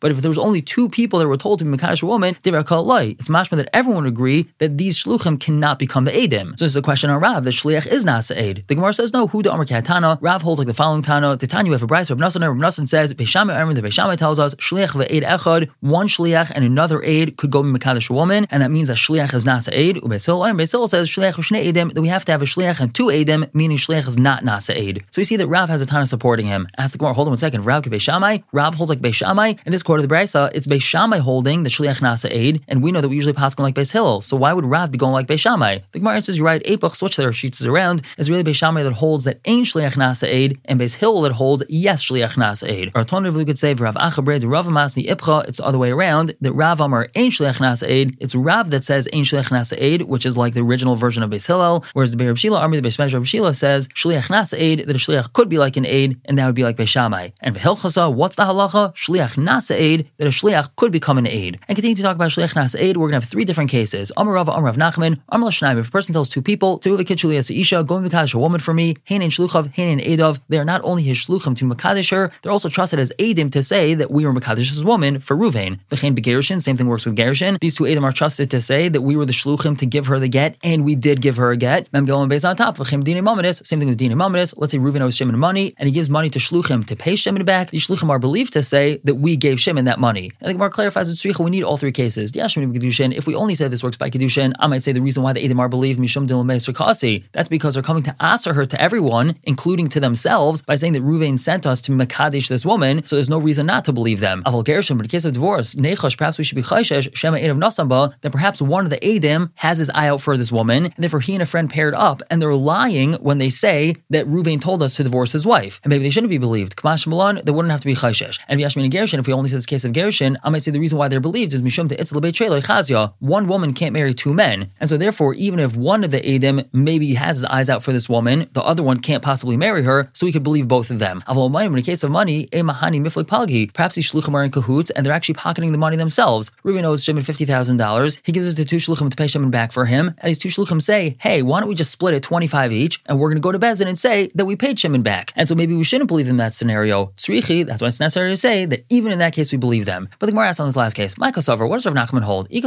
But 0.00 0.10
if 0.10 0.18
there 0.20 0.28
was 0.28 0.36
only 0.36 0.60
two 0.60 0.90
people 0.90 1.18
that 1.18 1.26
were 1.26 1.38
told 1.38 1.58
to 1.60 1.64
be 1.64 1.74
mekadosh 1.74 2.02
a 2.02 2.06
woman, 2.06 2.36
it's 2.44 3.28
mashma 3.28 3.56
that 3.56 3.70
everyone 3.72 4.04
would 4.04 4.12
agree 4.12 4.50
that 4.58 4.76
these 4.76 5.02
shluchim 5.02 5.40
cannot 5.40 5.78
become 5.78 6.04
the 6.04 6.10
aidim. 6.10 6.58
So 6.58 6.66
this 6.66 6.72
is 6.72 6.76
a 6.76 6.82
question 6.82 7.08
on 7.08 7.18
Rav 7.18 7.44
that 7.44 7.54
shliach 7.54 7.86
is 7.86 8.04
nasa 8.04 8.36
aid. 8.36 8.64
The 8.68 8.74
Gemara 8.74 8.92
says 8.92 9.14
no. 9.14 9.26
Who 9.28 9.42
the 9.42 9.52
Amar 9.52 9.64
Tana? 9.64 10.18
Rav 10.20 10.42
holds 10.42 10.58
like 10.58 10.68
the 10.68 10.74
following 10.74 11.02
Tana. 11.02 11.36
The 11.36 11.46
you 11.64 11.72
have 11.72 11.82
a 11.82 11.86
brayso. 11.86 12.10
Rav 12.10 12.18
Nassan. 12.18 12.42
Rav 12.46 12.56
Nassan 12.56 12.86
says 12.86 13.14
Beishamai 13.14 13.58
Amr. 13.58 13.72
The 13.72 13.82
Beishamai 13.82 14.18
tells 14.18 14.38
us 14.38 14.54
shliach 14.56 14.92
ve'aid 15.00 15.22
echad. 15.22 15.70
One 15.80 16.08
shliach 16.08 16.52
and 16.54 16.62
another 16.62 17.02
aid 17.02 17.38
could 17.38 17.50
go 17.50 17.62
be 17.62 17.70
mekadosh 17.70 18.10
a 18.10 18.12
woman, 18.12 18.46
and 18.50 18.62
that 18.62 18.70
means 18.70 18.88
that 18.88 18.98
shliach 18.98 19.32
is 19.32 19.46
nasa 19.46 19.70
aid. 19.72 19.96
Ubeis 19.96 20.26
Hill. 20.26 20.40
Beis 20.40 20.88
says 20.90 21.08
shliach 21.08 21.36
shnei 21.36 21.72
aidim 21.72 21.94
that 21.94 22.02
we 22.02 22.08
have 22.08 22.26
to 22.26 22.32
have 22.32 22.42
a 22.42 22.44
shliach 22.44 22.80
and 22.80 22.94
two 22.94 23.06
meaning 23.54 23.76
shliach 23.76 24.06
is 24.06 24.18
not 24.18 24.44
nasa 24.44 24.74
aid. 24.74 25.04
So 25.10 25.20
we 25.20 25.24
see 25.24 25.36
that 25.36 25.46
Rav 25.46 25.68
has 25.68 25.82
a 25.82 25.86
ton 25.86 26.00
of 26.00 26.08
supporting 26.08 26.46
him. 26.46 26.66
Ask 26.78 26.92
the 26.92 26.98
Gemara. 26.98 27.14
Hold 27.14 27.28
on 27.28 27.32
one 27.32 27.38
second. 27.38 27.64
Rav 27.64 27.84
Beishamai. 27.84 28.44
Rav 28.52 28.74
holds 28.74 28.90
like 28.90 29.00
Beishamai. 29.00 29.58
In 29.64 29.72
this 29.72 29.82
quarter 29.82 30.02
of 30.02 30.08
the 30.08 30.14
brayso, 30.14 30.50
it's 30.54 30.66
Beishamai 30.66 31.20
holding 31.20 31.62
the 31.62 31.70
shliach 31.70 32.00
nasa 32.00 32.30
aid, 32.30 32.62
and 32.68 32.82
we 32.82 32.92
know 32.92 33.00
that 33.00 33.08
we 33.08 33.14
usually 33.14 33.32
pass 33.32 33.58
like 33.58 33.74
Beis 33.74 33.92
Hill. 33.92 34.20
So 34.20 34.36
why 34.36 34.52
would 34.52 34.64
Rav 34.64 34.90
be 34.90 34.98
going 34.98 35.12
like 35.12 35.26
Beishamai? 35.26 35.82
The 35.92 35.98
Gemara 35.98 36.16
answers, 36.16 36.38
you're 36.38 36.46
right. 36.46 36.62
Epoch 36.64 36.94
switch 36.94 37.16
their 37.16 37.32
sheets 37.32 37.64
around 37.64 38.02
is 38.18 38.30
really 38.30 38.44
Beishamai 38.44 38.82
that 38.84 38.92
holds 38.94 39.24
that 39.24 39.40
ain't 39.44 39.66
shliach 39.66 39.94
nasa 39.94 40.28
aid, 40.28 40.58
and 40.64 40.80
Beis 40.80 40.96
Hill 40.96 41.22
that 41.22 41.32
holds 41.32 41.62
yes 41.68 42.04
shliach 42.04 42.34
nasa 42.34 42.68
aid. 42.68 42.92
Or 42.94 43.00
alternatively, 43.00 43.42
we 43.42 43.46
could 43.46 43.58
say 43.58 43.74
Rav 43.74 43.96
Achabred 43.96 44.44
Rav 44.44 44.66
Masni 44.66 45.06
Ipcha. 45.06 45.48
It's 45.48 45.58
the 45.58 45.64
other 45.64 45.78
way 45.78 45.90
around. 45.90 46.34
That 46.40 46.52
Rav 46.52 46.80
Amar 46.80 47.08
ain't 47.14 47.34
shliach 47.34 47.58
nasa 47.58 47.88
aid. 47.88 48.16
It's 48.20 48.34
Rav 48.34 48.70
that 48.70 48.84
says 48.84 49.08
ain't 49.12 49.26
shliach 49.26 49.50
nasa 49.50 49.76
aid, 49.78 50.02
which 50.02 50.26
is 50.26 50.36
like 50.36 50.54
the 50.54 50.60
original 50.60 50.96
version 50.96 51.22
of 51.22 51.30
Beis 51.30 51.46
Hillel. 51.46 51.84
Whereas 51.92 52.10
the 52.10 52.16
Beis 52.16 52.36
Shila 52.36 52.60
Army, 52.60 52.78
the 52.80 52.86
Beis 52.86 52.98
Medrash 52.98 53.26
Shila 53.36 53.52
says 53.52 53.86
shliach 53.88 54.28
nasa 54.28 54.56
aid 54.58 54.86
that 54.86 54.96
a 54.96 54.98
shliach 54.98 55.34
could 55.34 55.50
be 55.50 55.58
like 55.58 55.76
an 55.76 55.84
aid, 55.84 56.18
and 56.24 56.38
that 56.38 56.46
would 56.46 56.54
be 56.54 56.64
like 56.64 56.78
Beishamai. 56.78 57.34
And 57.42 57.54
Vehilchasa, 57.54 58.10
what's 58.10 58.36
the 58.36 58.44
halacha? 58.44 58.94
Shliach 58.94 59.34
nasa 59.36 59.76
aid 59.76 60.10
that 60.16 60.26
a 60.26 60.30
shliach 60.30 60.74
could 60.76 60.90
become 60.90 61.18
an 61.18 61.26
aid. 61.26 61.60
And 61.68 61.76
continue 61.76 61.96
to 61.96 62.02
talk 62.02 62.16
about 62.16 62.30
shliach 62.30 62.54
nasa 62.54 62.80
aid. 62.80 62.96
We're 62.96 63.08
gonna 63.08 63.20
have 63.20 63.28
three 63.28 63.44
different 63.44 63.68
cases. 63.68 64.10
Amar 64.16 64.32
Rav 64.32 64.48
Amar 64.48 64.62
Rav 64.62 64.76
Nachman 64.76 65.20
Amar 65.28 65.50
Lashnaim. 65.50 65.78
If 65.78 65.88
a 65.88 65.90
person 65.90 66.14
tells 66.14 66.30
two 66.30 66.40
people, 66.40 66.78
to 66.78 66.96
Isha, 66.98 67.84
go 67.84 67.96
and 67.96 68.14
a 68.14 68.38
woman 68.38 68.58
for 68.58 68.72
me, 68.72 68.96
Hain 69.04 69.20
Shluchav, 69.20 69.70
Hain 69.74 70.00
Edov, 70.00 70.40
they 70.48 70.58
are 70.58 70.64
not 70.64 70.80
only 70.82 71.02
his 71.02 71.18
Shluchim 71.18 71.54
to 71.58 71.66
Makadesh 71.66 72.10
her, 72.10 72.30
they're 72.40 72.52
also 72.52 72.70
trusted 72.70 72.98
as 72.98 73.12
Adim 73.18 73.52
to 73.52 73.62
say 73.62 73.92
that 73.92 74.10
we 74.10 74.24
were 74.24 74.32
Makadesh's 74.32 74.82
woman 74.82 75.20
for 75.20 75.36
Ruvain. 75.36 75.78
The 75.90 75.96
Chain 75.96 76.16
Begerishin, 76.16 76.62
same 76.62 76.78
thing 76.78 76.86
works 76.86 77.04
with 77.04 77.16
Gerishin. 77.16 77.60
These 77.60 77.74
two 77.74 77.84
Adim 77.84 78.02
are 78.02 78.12
trusted 78.12 78.50
to 78.52 78.62
say 78.62 78.88
that 78.88 79.02
we 79.02 79.14
were 79.14 79.26
the 79.26 79.34
Shluchim 79.34 79.76
to 79.78 79.84
give 79.84 80.06
her 80.06 80.18
the 80.18 80.28
get, 80.28 80.56
and 80.64 80.84
we 80.84 80.94
did 80.94 81.20
give 81.20 81.36
her 81.36 81.50
a 81.50 81.56
get. 81.58 81.92
Mem 81.92 82.06
Gilon 82.06 82.30
based 82.30 82.46
on 82.46 82.56
top. 82.56 82.78
Same 83.26 83.80
thing 83.80 83.88
with 83.88 83.98
Dina 83.98 84.14
Mamadis. 84.14 84.54
Let's 84.56 84.72
say 84.72 84.78
Reuven 84.78 85.00
owes 85.00 85.16
Shimon 85.16 85.38
money, 85.38 85.74
and 85.78 85.88
he 85.88 85.92
gives 85.92 86.08
money 86.08 86.30
to 86.30 86.38
Shluchim 86.38 86.84
to 86.86 86.94
pay 86.94 87.16
Shimon 87.16 87.44
back. 87.44 87.70
The 87.70 87.78
Shluchim 87.78 88.08
are 88.08 88.18
believed 88.18 88.52
to 88.52 88.62
say 88.62 89.00
that 89.04 89.16
we 89.16 89.36
gave 89.36 89.60
Shimon 89.60 89.84
that 89.86 89.98
money. 89.98 90.30
And 90.40 90.48
the 90.48 90.52
Gemara 90.52 90.70
clarifies 90.70 91.08
with 91.08 91.18
Tzricha, 91.18 91.44
we 91.44 91.50
need 91.50 91.64
all 91.64 91.76
three 91.76 91.92
cases. 91.92 92.32
The 92.32 92.40
Ashmin 92.40 92.72
Kedushin, 92.72 93.12
if 93.12 93.26
we 93.26 93.34
only 93.34 93.54
say 93.54 93.68
this 93.68 93.82
works 93.82 93.96
by 93.96 94.10
Kedushin, 94.10 94.52
I 94.60 94.66
might 94.68 94.82
say 94.82 94.92
the 94.92 95.00
reason 95.00 95.22
why 95.22 95.32
the 95.32 95.46
Adim 95.46 95.58
are 95.58 95.68
believed 95.68 95.98
Mishum 95.98 96.28
Dilamei 96.28 96.56
Sirkasi. 96.56 97.24
That's 97.32 97.48
because 97.48 97.74
they're 97.74 97.82
coming 97.82 98.02
to 98.04 98.14
answer 98.22 98.54
her 98.54 98.64
to 98.66 98.80
everyone, 98.80 99.36
including 99.42 99.88
to 99.88 100.00
themselves, 100.00 100.62
by 100.62 100.76
saying 100.76 100.92
that 100.92 101.02
Ruvain 101.02 101.38
sent 101.38 101.66
us 101.66 101.80
to 101.82 101.92
Makadish 101.92 102.48
this 102.48 102.64
woman, 102.64 103.06
so 103.06 103.16
there's 103.16 103.30
no 103.30 103.38
reason 103.38 103.66
not 103.66 103.84
to 103.86 103.92
believe 103.92 104.20
them. 104.20 104.42
Aval 104.46 104.64
Gerushin, 104.64 104.96
but 104.96 105.06
in 105.06 105.08
case 105.08 105.24
of 105.24 105.32
divorce, 105.32 105.74
Nechash, 105.74 106.16
perhaps 106.16 106.38
we 106.38 106.44
should 106.44 106.56
be 106.56 106.62
Chayshesh, 106.62 107.14
Shema 107.14 107.38
Edav 107.38 107.58
Nasamba, 107.58 108.14
that 108.20 108.32
perhaps 108.32 108.62
one 108.62 108.84
of 108.84 108.90
the 108.90 108.98
Adim 108.98 109.50
has 109.56 109.78
his 109.78 109.90
eye 109.90 110.08
out 110.08 110.20
for 110.20 110.36
this 110.36 110.52
woman, 110.52 110.86
and 110.86 110.94
therefore 110.98 111.20
he 111.20 111.34
and 111.34 111.42
a 111.42 111.46
friend 111.46 111.70
paired 111.70 111.94
up, 111.94 112.22
and 112.30 112.40
they're 112.40 112.54
lying 112.54 113.05
when 113.14 113.38
they 113.38 113.50
say 113.50 113.94
that 114.10 114.26
Ruvain 114.26 114.60
told 114.60 114.82
us 114.82 114.96
to 114.96 115.04
divorce 115.04 115.32
his 115.32 115.46
wife. 115.46 115.80
And 115.82 115.90
maybe 115.90 116.04
they 116.04 116.10
shouldn't 116.10 116.30
be 116.30 116.38
believed. 116.38 116.76
Kamash 116.76 117.06
Milan, 117.06 117.40
they 117.44 117.52
wouldn't 117.52 117.72
have 117.72 117.80
to 117.80 117.86
be 117.86 117.94
Chayshesh. 117.94 118.38
And 118.48 118.60
Yashmin 118.60 118.84
and 118.84 118.92
Gerushin, 118.92 119.18
if 119.18 119.26
we 119.26 119.32
only 119.32 119.48
say 119.48 119.56
this 119.56 119.66
case 119.66 119.84
of 119.84 119.92
Gerushin, 119.92 120.36
I 120.42 120.50
might 120.50 120.62
say 120.62 120.70
the 120.70 120.80
reason 120.80 120.98
why 120.98 121.08
they're 121.08 121.20
believed 121.20 121.54
is 121.54 121.62
Mishum 121.62 121.88
to 121.88 121.96
Itzla 121.96 122.20
Chazia. 122.62 123.14
One 123.18 123.46
woman 123.46 123.72
can't 123.72 123.92
marry 123.92 124.14
two 124.14 124.34
men. 124.34 124.70
And 124.80 124.88
so 124.88 124.96
therefore, 124.96 125.34
even 125.34 125.58
if 125.60 125.76
one 125.76 126.04
of 126.04 126.10
the 126.10 126.20
Adim 126.20 126.68
maybe 126.72 127.14
has 127.14 127.36
his 127.38 127.44
eyes 127.44 127.70
out 127.70 127.82
for 127.82 127.92
this 127.92 128.08
woman, 128.08 128.48
the 128.52 128.62
other 128.62 128.82
one 128.82 129.00
can't 129.00 129.22
possibly 129.22 129.56
marry 129.56 129.84
her, 129.84 130.10
so 130.12 130.26
we 130.26 130.32
could 130.32 130.42
believe 130.42 130.68
both 130.68 130.90
of 130.90 130.98
them. 130.98 131.22
In 131.28 131.78
a 131.78 131.82
case 131.82 132.02
of 132.02 132.10
money, 132.10 132.44
a 132.52 132.62
Mahani 132.62 133.00
Miflik 133.00 133.24
Palgi, 133.24 133.72
perhaps 133.72 133.94
these 133.94 134.10
shluchim 134.10 134.34
are 134.34 134.44
in 134.44 134.50
cahoots 134.50 134.90
and 134.90 135.04
they're 135.04 135.12
actually 135.12 135.34
pocketing 135.34 135.72
the 135.72 135.78
money 135.78 135.96
themselves. 135.96 136.50
Reuven 136.64 136.84
owes 136.84 137.04
Shimon 137.04 137.22
$50,000. 137.22 138.18
He 138.22 138.32
gives 138.32 138.52
it 138.52 138.56
to 138.56 138.64
two 138.64 138.76
shluchim 138.76 139.10
to 139.10 139.16
pay 139.16 139.26
Shimon 139.26 139.50
back 139.50 139.72
for 139.72 139.84
him. 139.84 140.14
And 140.18 140.28
these 140.28 140.38
two 140.38 140.48
shluchim 140.48 140.82
say, 140.82 141.16
hey, 141.20 141.42
why 141.42 141.60
don't 141.60 141.68
we 141.68 141.74
just 141.74 141.90
split 141.90 142.14
it 142.14 142.22
25 142.22 142.72
each 142.72 142.95
and 143.06 143.18
we're 143.18 143.28
going 143.28 143.36
to 143.36 143.42
go 143.42 143.52
to 143.52 143.58
Beis 143.58 143.78
Din 143.78 143.88
and 143.88 143.98
say 143.98 144.30
that 144.34 144.46
we 144.46 144.56
paid 144.56 144.78
Shimon 144.78 145.02
back. 145.02 145.32
And 145.36 145.46
so 145.46 145.54
maybe 145.54 145.76
we 145.76 145.84
shouldn't 145.84 146.08
believe 146.08 146.28
in 146.28 146.38
that 146.38 146.54
scenario. 146.54 147.12
Srichi, 147.16 147.66
that's 147.66 147.82
why 147.82 147.88
it's 147.88 148.00
necessary 148.00 148.30
to 148.30 148.36
say 148.36 148.64
that 148.66 148.84
even 148.88 149.12
in 149.12 149.18
that 149.18 149.32
case 149.32 149.52
we 149.52 149.58
believe 149.58 149.84
them. 149.84 150.08
But 150.18 150.26
the 150.26 150.32
Gemara 150.32 150.48
asks 150.48 150.60
on 150.60 150.68
this 150.68 150.76
last 150.76 150.94
case, 150.94 151.16
Michael 151.18 151.42
Sover, 151.42 151.68
what 151.68 151.76
does 151.76 151.86
Rav 151.86 151.94
Nachman 151.94 152.22
hold? 152.22 152.48
If 152.50 152.64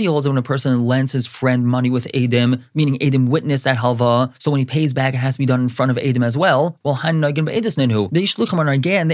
he 0.00 0.06
holds 0.06 0.26
it 0.26 0.28
when 0.28 0.38
a 0.38 0.42
person 0.42 0.86
lends 0.86 1.12
his 1.12 1.26
friend 1.26 1.66
money 1.66 1.90
with 1.90 2.06
Adim, 2.12 2.62
meaning 2.74 2.98
Adim 2.98 3.28
witnessed 3.28 3.64
that 3.64 3.76
halva, 3.78 4.32
so 4.38 4.50
when 4.50 4.58
he 4.58 4.64
pays 4.64 4.92
back, 4.92 5.14
it 5.14 5.18
has 5.18 5.34
to 5.34 5.38
be 5.38 5.46
done 5.46 5.60
in 5.60 5.68
front 5.68 5.90
of 5.90 5.96
Adim 5.96 6.24
as 6.24 6.36
well. 6.36 6.78
Well, 6.82 7.00
and 7.02 7.22
the 7.22 7.32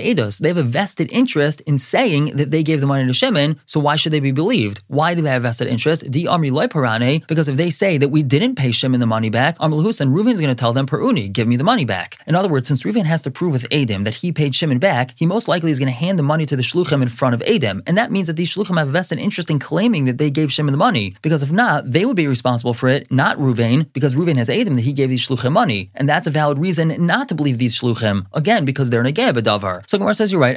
Eidos. 0.03 0.39
They 0.39 0.49
have 0.49 0.57
a 0.57 0.63
vested 0.63 1.11
interest 1.13 1.61
in 1.63 1.79
saying 1.79 2.37
that 2.37 2.51
they 2.51 2.63
gave 2.63 2.81
the 2.81 2.87
money 2.87 3.07
to 3.07 3.13
Shimon, 3.13 3.61
so 3.67 3.81
why 3.81 3.97
should 3.97 4.13
they 4.13 4.21
be 4.21 4.33
believed? 4.33 4.83
Why 4.89 5.15
do 5.15 5.23
they 5.23 5.31
have 5.31 5.43
vested 5.43 5.69
interest? 5.69 6.11
The 6.11 6.25
Amri 6.25 6.51
Parane, 6.69 7.27
because 7.27 7.49
if 7.49 7.57
they 7.57 7.71
say 7.71 7.99
that 7.99 8.09
we 8.09 8.23
didn't 8.23 8.57
pay 8.57 8.68
Shimon 8.73 9.01
the 9.01 9.07
money 9.07 9.31
back, 9.31 9.57
Amr 9.61 9.77
Husan, 9.77 10.13
Reuven's 10.13 10.41
going 10.41 10.49
to 10.49 10.55
tell 10.55 10.73
them, 10.73 10.87
Peruni, 10.87 11.33
give 11.33 11.49
me 11.49 11.57
the 11.57 11.65
money 11.65 11.85
back. 11.85 12.19
In 12.27 12.35
other 12.35 12.49
words, 12.49 12.69
since 12.69 12.83
Reuven 12.83 13.05
has 13.05 13.23
to 13.23 13.31
prove 13.31 13.53
with 13.53 13.69
Adim 13.71 14.05
that 14.05 14.15
he 14.15 14.33
paid 14.33 14.55
Shimon 14.55 14.79
back, 14.79 15.13
he 15.17 15.27
most 15.27 15.49
likely 15.49 15.71
is 15.71 15.79
going 15.79 15.89
to 15.89 15.93
hand 15.93 16.19
the 16.19 16.23
money 16.23 16.47
to 16.47 16.57
the 16.57 16.63
Shluchim 16.63 17.03
in 17.03 17.09
front 17.09 17.35
of 17.35 17.41
Adim. 17.43 17.83
And 17.87 17.97
that 17.97 18.11
means 18.11 18.27
that 18.27 18.37
these 18.37 18.55
Shluchim 18.55 18.79
have 18.79 18.89
vested 18.89 19.19
interest 19.19 19.51
in 19.51 19.59
claiming 19.59 20.05
that 20.05 20.19
they 20.19 20.31
gave 20.31 20.53
Shimon 20.53 20.73
the 20.73 20.79
money. 20.79 21.15
Because 21.23 21.43
if 21.43 21.51
not, 21.51 21.91
they 21.91 22.05
would 22.05 22.17
be 22.17 22.27
responsible 22.27 22.75
for 22.75 22.89
it, 22.89 23.11
not 23.11 23.39
Reuven, 23.39 23.93
because 23.93 24.15
Reuven 24.15 24.37
has 24.37 24.49
Adim 24.49 24.77
that 24.77 24.83
he 24.83 24.93
gave 24.93 25.09
these 25.09 25.27
Shluchim 25.27 25.53
money. 25.53 25.91
And 25.95 26.09
that's 26.09 26.27
a 26.27 26.31
valid 26.31 26.59
reason 26.59 27.07
not 27.07 27.29
to 27.29 27.35
believe 27.35 27.59
these 27.59 27.79
Shluchim. 27.79 28.27
Again, 28.33 28.65
because 28.65 28.91
they're 28.91 29.03
Negeh 29.03 29.33
B'davar. 29.33 29.89
So 29.89 29.99
Gemara 29.99 30.15
says 30.15 30.33
you're 30.33 30.41
right. 30.41 30.57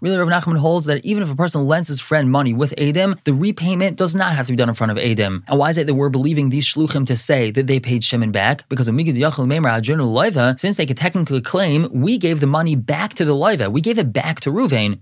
Really, 0.00 0.16
Rav 0.16 0.28
Nachman 0.28 0.58
holds 0.58 0.86
that 0.86 1.04
even 1.04 1.22
if 1.22 1.30
a 1.30 1.36
person 1.36 1.66
lends 1.66 1.88
his 1.88 2.00
friend 2.00 2.30
money 2.30 2.52
with 2.52 2.74
Adim, 2.76 3.22
the 3.24 3.32
repayment 3.32 3.96
does 3.96 4.14
not 4.14 4.34
have 4.34 4.46
to 4.46 4.52
be 4.52 4.56
done 4.56 4.68
in 4.68 4.74
front 4.74 4.92
of 4.92 4.98
Adim. 4.98 5.37
And 5.46 5.58
why 5.58 5.70
is 5.70 5.78
it 5.78 5.86
that 5.86 5.94
we're 5.94 6.08
believing 6.08 6.48
these 6.48 6.66
Shluchim 6.66 7.06
to 7.06 7.16
say 7.16 7.50
that 7.50 7.66
they 7.66 7.78
paid 7.78 8.02
Shimon 8.02 8.32
back? 8.32 8.68
Because 8.68 8.86
since 8.86 10.76
they 10.76 10.86
could 10.86 10.96
technically 10.96 11.40
claim 11.40 11.88
we 11.92 12.18
gave 12.18 12.40
the 12.40 12.46
money 12.46 12.74
back 12.74 13.14
to 13.14 13.24
the 13.24 13.34
Loiva, 13.34 13.70
we 13.70 13.80
gave 13.80 13.98
it 13.98 14.12
back 14.12 14.40
to 14.40 14.50
Ruvain. 14.50 14.98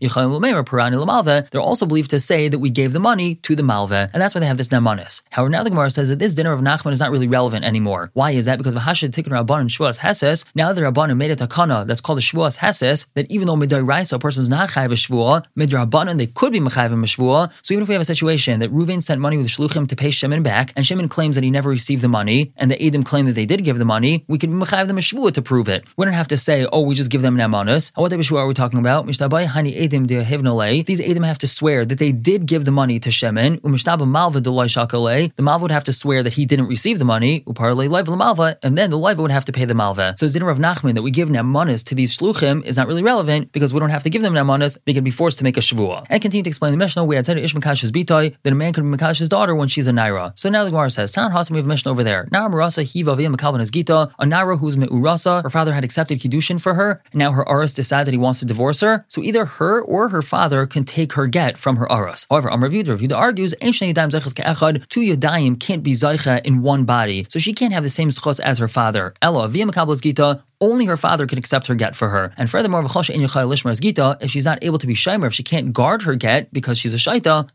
They're 1.50 1.61
also 1.61 1.87
believed 1.87 2.11
to 2.11 2.21
say 2.21 2.49
that 2.49 2.59
we 2.59 2.71
gave 2.71 2.93
the 2.93 3.00
money 3.00 3.37
to 3.37 3.55
the 3.57 3.62
Malva, 3.62 4.11
and 4.12 4.21
that's 4.21 4.35
why 4.35 4.40
they 4.40 4.47
have 4.47 4.57
this 4.59 4.69
Namanis. 4.69 5.23
However, 5.31 5.50
now 5.50 5.62
the 5.62 5.71
Gemara 5.71 5.90
says 5.90 6.09
that 6.09 6.19
this 6.19 6.35
dinner 6.35 6.52
of 6.52 6.61
Nachman 6.61 6.93
is 6.93 7.00
not 7.00 7.11
really 7.11 7.28
relevant 7.28 7.64
anymore. 7.64 8.11
Why 8.14 8.33
is 8.33 8.47
that? 8.47 8.59
Because 8.59 8.75
Vahashid 8.75 9.11
Tikkun 9.11 9.33
Rabban 9.33 9.61
and 9.61 9.71
Shvuas 9.71 9.99
Heses, 10.00 10.45
now 10.55 10.73
the 10.73 10.83
Rabban 10.83 11.16
made 11.16 11.31
a 11.31 11.37
takana 11.37 11.87
that's 11.87 12.00
called 12.00 12.19
a 12.19 12.23
Shvuas 12.23 12.59
Heses, 12.59 13.07
that 13.14 13.31
even 13.31 13.47
though 13.47 13.57
Midai 13.57 13.87
Raisa, 13.87 14.16
a 14.16 14.19
person 14.19 14.43
is 14.43 14.49
not 14.49 14.71
Chayv 14.71 14.87
a 14.87 14.88
Shvua, 14.90 15.45
Midrabbanan, 15.57 16.19
they 16.19 16.26
could 16.26 16.52
be 16.52 16.61
Mechayv 16.61 16.93
a 16.93 16.97
Shvua. 16.97 17.50
So 17.62 17.75
even 17.75 17.83
if 17.83 17.88
we 17.88 17.95
have 17.95 18.02
a 18.02 18.05
situation 18.05 18.61
that 18.61 18.73
Ruvain 18.73 19.02
sent 19.02 19.21
money 19.21 19.37
with 19.37 19.49
Shluchim 19.49 19.88
to 19.88 19.97
pay 19.97 20.11
Shimon 20.11 20.25
back, 20.42 20.73
and 20.76 20.87
Shimon 20.87 21.09
claims 21.09 21.35
that 21.37 21.45
he 21.45 21.50
never 21.50 21.71
received 21.71 22.02
the 22.02 22.09
money, 22.09 22.52
and 22.56 22.71
the 22.71 22.83
Edom 22.83 23.02
claim 23.02 23.26
that 23.26 23.33
they 23.33 23.47
did 23.47 23.64
give 23.64 23.78
the 23.78 23.85
money, 23.85 24.25
we 24.28 24.38
can 24.38 24.52
Mechayv 24.52 24.87
them 24.87 24.99
a 24.99 25.00
Shvua 25.00 25.33
to 25.33 25.42
prove 25.42 25.68
it. 25.68 25.85
We 25.97 26.04
don't 26.04 26.14
have 26.14 26.28
to 26.28 26.37
say, 26.37 26.66
oh, 26.73 26.80
we 26.80 26.95
just 26.95 27.11
give 27.11 27.23
them 27.23 27.38
an 27.38 27.50
Amanus. 27.50 27.92
What 27.97 28.11
type 28.11 28.18
of 28.18 28.26
Shvua 28.26 28.38
are 28.38 28.47
we 28.47 28.54
talking 28.54 28.78
about? 28.78 29.06
These 29.06 31.00
Edom 31.00 31.23
have 31.23 31.38
to 31.38 31.49
swear 31.49 31.85
that 31.85 31.99
they 31.99 32.12
did 32.12 32.47
give 32.47 32.64
the 32.64 32.71
money 32.71 32.99
to 33.00 33.11
Shimon, 33.11 33.61
the 33.62 35.42
Malva 35.42 35.62
would 35.62 35.71
have 35.71 35.85
to 35.85 35.92
swear 35.92 36.23
that 36.23 36.33
he 36.33 36.47
didn't 36.47 36.66
receive 36.66 36.99
the 36.99 37.04
money, 37.04 37.45
and 37.47 38.78
then 38.78 38.90
the 38.90 38.99
Leiva 38.99 39.23
would 39.23 39.30
have 39.30 39.45
to 39.45 39.52
pay 39.52 39.64
the 39.64 39.75
Malva. 39.75 40.14
So 40.18 40.28
dinner 40.28 40.50
of 40.50 40.59
Nachman 40.59 40.95
that 40.95 41.02
we 41.02 41.11
give 41.11 41.28
Namanas 41.28 41.85
to 41.85 41.95
these 41.95 42.16
Shluchim 42.16 42.64
is 42.64 42.76
not 42.76 42.87
really 42.87 43.02
relevant 43.02 43.52
because 43.52 43.73
we 43.73 43.80
don't 43.80 43.90
have 43.90 44.02
to 44.02 44.11
give 44.11 44.23
them 44.23 44.35
Namanas, 44.35 44.78
they 44.85 44.92
can 44.92 45.04
be 45.04 45.11
forced 45.11 45.38
to 45.38 45.45
make 45.45 45.56
a 45.56 45.61
Shavua. 45.61 46.06
And 46.11 46.21
continue 46.23 46.42
to 46.45 46.49
explain 46.49 46.73
the 46.73 46.78
Mishnah, 46.78 47.04
we 47.04 47.16
had 47.16 47.26
said 47.26 47.37
Ishmakash's 47.37 47.92
Bitoi 47.92 48.37
that 48.42 48.52
a 48.52 48.56
man 48.56 48.73
could 48.73 48.85
be 48.85 48.90
Makash's 48.97 49.28
daughter 49.28 49.54
when 49.54 49.68
she's 49.68 49.87
a 49.87 49.92
Naira. 49.92 50.16
So 50.35 50.49
now 50.49 50.65
the 50.65 50.71
Gemara 50.71 50.91
says, 50.91 51.13
Tanan 51.13 51.33
Hasim, 51.33 51.53
we 51.53 51.59
have 51.59 51.67
a 51.67 51.69
Mishnah 51.69 51.91
over 51.91 52.05
there. 52.05 52.29
Now 52.31 52.49
Marasa 52.49 52.83
Hiva 52.85 53.17
Via 53.17 53.31
Gita, 53.71 54.11
a 54.19 54.25
Naira 54.25 54.59
who's 54.59 54.77
Me'urasa, 54.77 55.43
her 55.43 55.51
father 55.51 55.73
had 55.73 55.85
accepted 55.85 56.19
Kiddushin 56.21 56.61
for 56.61 56.75
her, 56.75 57.03
and 57.13 57.19
now 57.19 57.33
her 57.33 57.49
Aras 57.49 57.75
decides 57.75 58.07
that 58.07 58.13
he 58.13 58.19
wants 58.19 58.41
to 58.41 58.47
divorce 58.47 58.81
her. 58.81 59.05
So 59.09 59.23
either 59.23 59.45
her 59.45 59.83
or 59.83 60.09
her 60.11 60.23
father 60.23 60.67
can 60.67 60.85
take 60.85 61.13
her 61.15 61.27
get 61.27 61.59
from 61.59 61.77
her 61.77 61.91
Aras. 61.91 62.27
However, 62.31 62.51
Amr 62.51 62.69
Revuda 62.69 63.17
argues, 63.17 63.53
two 63.53 65.01
Yadayim 65.01 65.61
can't 65.61 65.83
be 65.83 65.93
Zaycha 65.93 66.45
in 66.45 66.63
one 66.63 66.85
body, 66.85 67.27
so 67.29 67.39
she 67.39 67.53
can't 67.53 67.73
have 67.73 67.83
the 67.83 67.91
same 67.91 68.11
schos 68.11 68.41
as 68.41 68.59
her 68.59 68.69
father. 68.69 69.15
Ella, 69.23 69.49
via 69.49 69.67
Gita, 69.67 70.43
only 70.61 70.85
her 70.87 70.97
father 70.97 71.27
can 71.27 71.39
accept 71.39 71.67
her 71.67 71.75
get 71.75 71.97
for 71.97 72.09
her. 72.09 72.33
And 72.37 72.51
furthermore, 72.51 72.85
if 72.85 74.31
she's 74.31 74.45
not 74.45 74.59
able 74.63 74.79
to 74.79 74.87
be 74.87 74.95
shimer, 74.95 75.27
if 75.27 75.35
she 75.35 75.43
can't 75.43 75.73
guard 75.73 76.03
her 76.03 76.15
get 76.15 76.53
because 76.53 76.79
she's 76.79 76.95
a 76.95 76.97
shaita, 76.97 77.49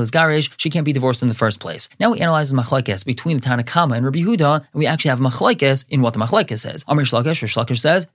is 0.00 0.10
garish, 0.10 0.50
she 0.56 0.70
can't 0.70 0.84
be 0.84 0.92
divorced 0.92 1.22
in 1.22 1.28
the 1.28 1.34
first 1.34 1.60
place. 1.60 1.88
Now 1.98 2.12
we 2.12 2.20
analyze 2.20 2.50
the 2.50 2.56
machlekes 2.56 3.04
between 3.04 3.38
the 3.38 3.42
Tanakama 3.42 3.96
and 3.96 4.04
Rabbi 4.04 4.20
Huda, 4.20 4.56
and 4.56 4.66
we 4.74 4.86
actually 4.86 5.10
have 5.10 5.20
machlekes 5.20 5.84
in 5.88 6.02
what 6.02 6.14
the 6.14 6.20
machlekes 6.20 6.60
says. 6.60 6.84
Amr 6.88 7.04
Shlakish, 7.04 7.42
Reish 7.42 7.56
Lakish 7.56 7.78
says. 7.78 8.06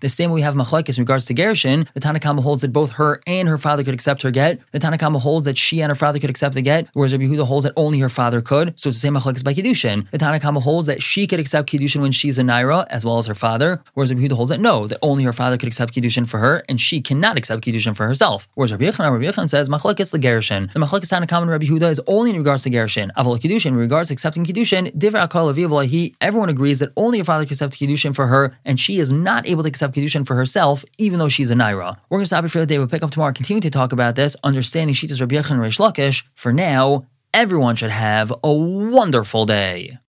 The 0.00 0.08
same 0.08 0.30
way 0.30 0.34
we 0.34 0.42
have 0.42 0.54
machlekes 0.54 0.98
in 0.98 1.02
regards 1.02 1.26
to 1.26 1.34
Gerushin, 1.34 1.86
the 1.94 2.00
Tanakama 2.00 2.42
holds 2.42 2.62
that 2.62 2.72
both 2.72 2.92
her 2.92 3.20
and 3.26 3.48
her 3.48 3.58
father 3.58 3.84
could 3.84 3.94
accept 3.94 4.22
her 4.22 4.30
get. 4.30 4.60
The 4.72 4.78
Tanakama 4.78 5.20
holds 5.20 5.46
that 5.46 5.58
she 5.58 5.80
and 5.82 5.90
her 5.90 5.96
father 5.96 6.18
could 6.18 6.30
accept 6.30 6.54
the 6.54 6.62
get, 6.62 6.88
whereas 6.92 7.12
Rabbi 7.12 7.24
Huda 7.24 7.46
holds 7.46 7.64
that 7.64 7.72
only 7.76 7.98
her 8.00 8.08
father 8.08 8.40
could. 8.40 8.78
So 8.78 8.88
it's 8.88 8.98
the 8.98 9.00
same 9.00 9.14
machlekes 9.14 9.44
by 9.44 9.54
Kiddushin. 9.54 10.10
The 10.10 10.18
Tanakama 10.18 10.62
holds 10.62 10.86
that 10.86 11.02
she 11.02 11.26
could 11.26 11.40
accept 11.40 11.68
Kiddushin 11.70 12.00
when 12.00 12.12
she's 12.12 12.38
a 12.38 12.41
Naira, 12.42 12.86
as 12.90 13.04
well 13.04 13.18
as 13.18 13.26
her 13.26 13.34
father, 13.34 13.82
whereas 13.94 14.12
Rabbi 14.12 14.26
Huda 14.26 14.32
holds 14.32 14.50
that 14.50 14.60
no, 14.60 14.86
that 14.86 14.98
only 15.02 15.24
her 15.24 15.32
father 15.32 15.56
could 15.56 15.66
accept 15.66 15.94
Kiddushin 15.94 16.28
for 16.28 16.38
her, 16.38 16.62
and 16.68 16.80
she 16.80 17.00
cannot 17.00 17.36
accept 17.36 17.64
Kiddushin 17.64 17.96
for 17.96 18.06
herself. 18.06 18.48
Whereas 18.54 18.72
Rabbi 18.72 18.84
Yechon, 18.84 19.10
Rabbi 19.10 19.24
Yechon 19.24 19.48
says, 19.48 19.68
machlekes 19.68 20.12
legershin. 20.16 20.72
The 20.72 20.80
machlekes 20.80 21.12
Tanakama 21.12 21.42
and 21.42 21.50
Rabbi 21.50 21.66
Huda 21.66 21.90
is 21.90 22.00
only 22.06 22.30
in 22.30 22.36
regards 22.36 22.62
to 22.64 22.70
Gerushin. 22.70 23.10
Aval 23.16 23.38
Kiddushin, 23.38 23.66
in 23.66 23.76
regards 23.76 24.08
to 24.08 24.14
accepting 24.14 24.44
Kiddushin, 24.44 24.96
Divrei 24.96 25.28
Akal 25.28 25.52
Aviv 25.52 26.14
everyone 26.20 26.48
agrees 26.48 26.80
that 26.80 26.90
only 26.96 27.18
her 27.18 27.24
father 27.24 27.44
can 27.44 27.52
accept 27.52 27.74
Kiddushin 27.74 28.14
for 28.14 28.26
her, 28.26 28.56
and 28.64 28.78
she 28.78 28.98
is 28.98 29.12
not 29.12 29.48
able 29.48 29.62
to 29.62 29.68
accept 29.68 29.94
Kiddushin 29.94 30.26
for 30.26 30.34
herself, 30.34 30.84
even 30.98 31.18
though 31.18 31.28
she's 31.28 31.50
a 31.50 31.54
Naira. 31.54 31.96
We're 32.08 32.18
going 32.18 32.22
to 32.22 32.26
stop 32.26 32.44
it 32.44 32.50
for 32.50 32.58
the 32.58 32.66
day. 32.66 32.78
We'll 32.78 32.88
pick 32.88 33.02
up 33.02 33.10
tomorrow, 33.10 33.32
continue 33.32 33.60
to 33.60 33.70
talk 33.70 33.92
about 33.92 34.16
this, 34.16 34.36
understanding 34.44 34.94
Shitas 34.94 35.20
Rabbi 35.20 35.36
Yechon 35.36 35.52
and 35.52 35.60
Reish 35.60 35.78
Lakish. 35.78 36.24
For 36.34 36.52
now, 36.52 37.06
everyone 37.34 37.76
should 37.76 37.90
have 37.90 38.32
a 38.42 38.52
wonderful 38.52 39.46
day. 39.46 39.98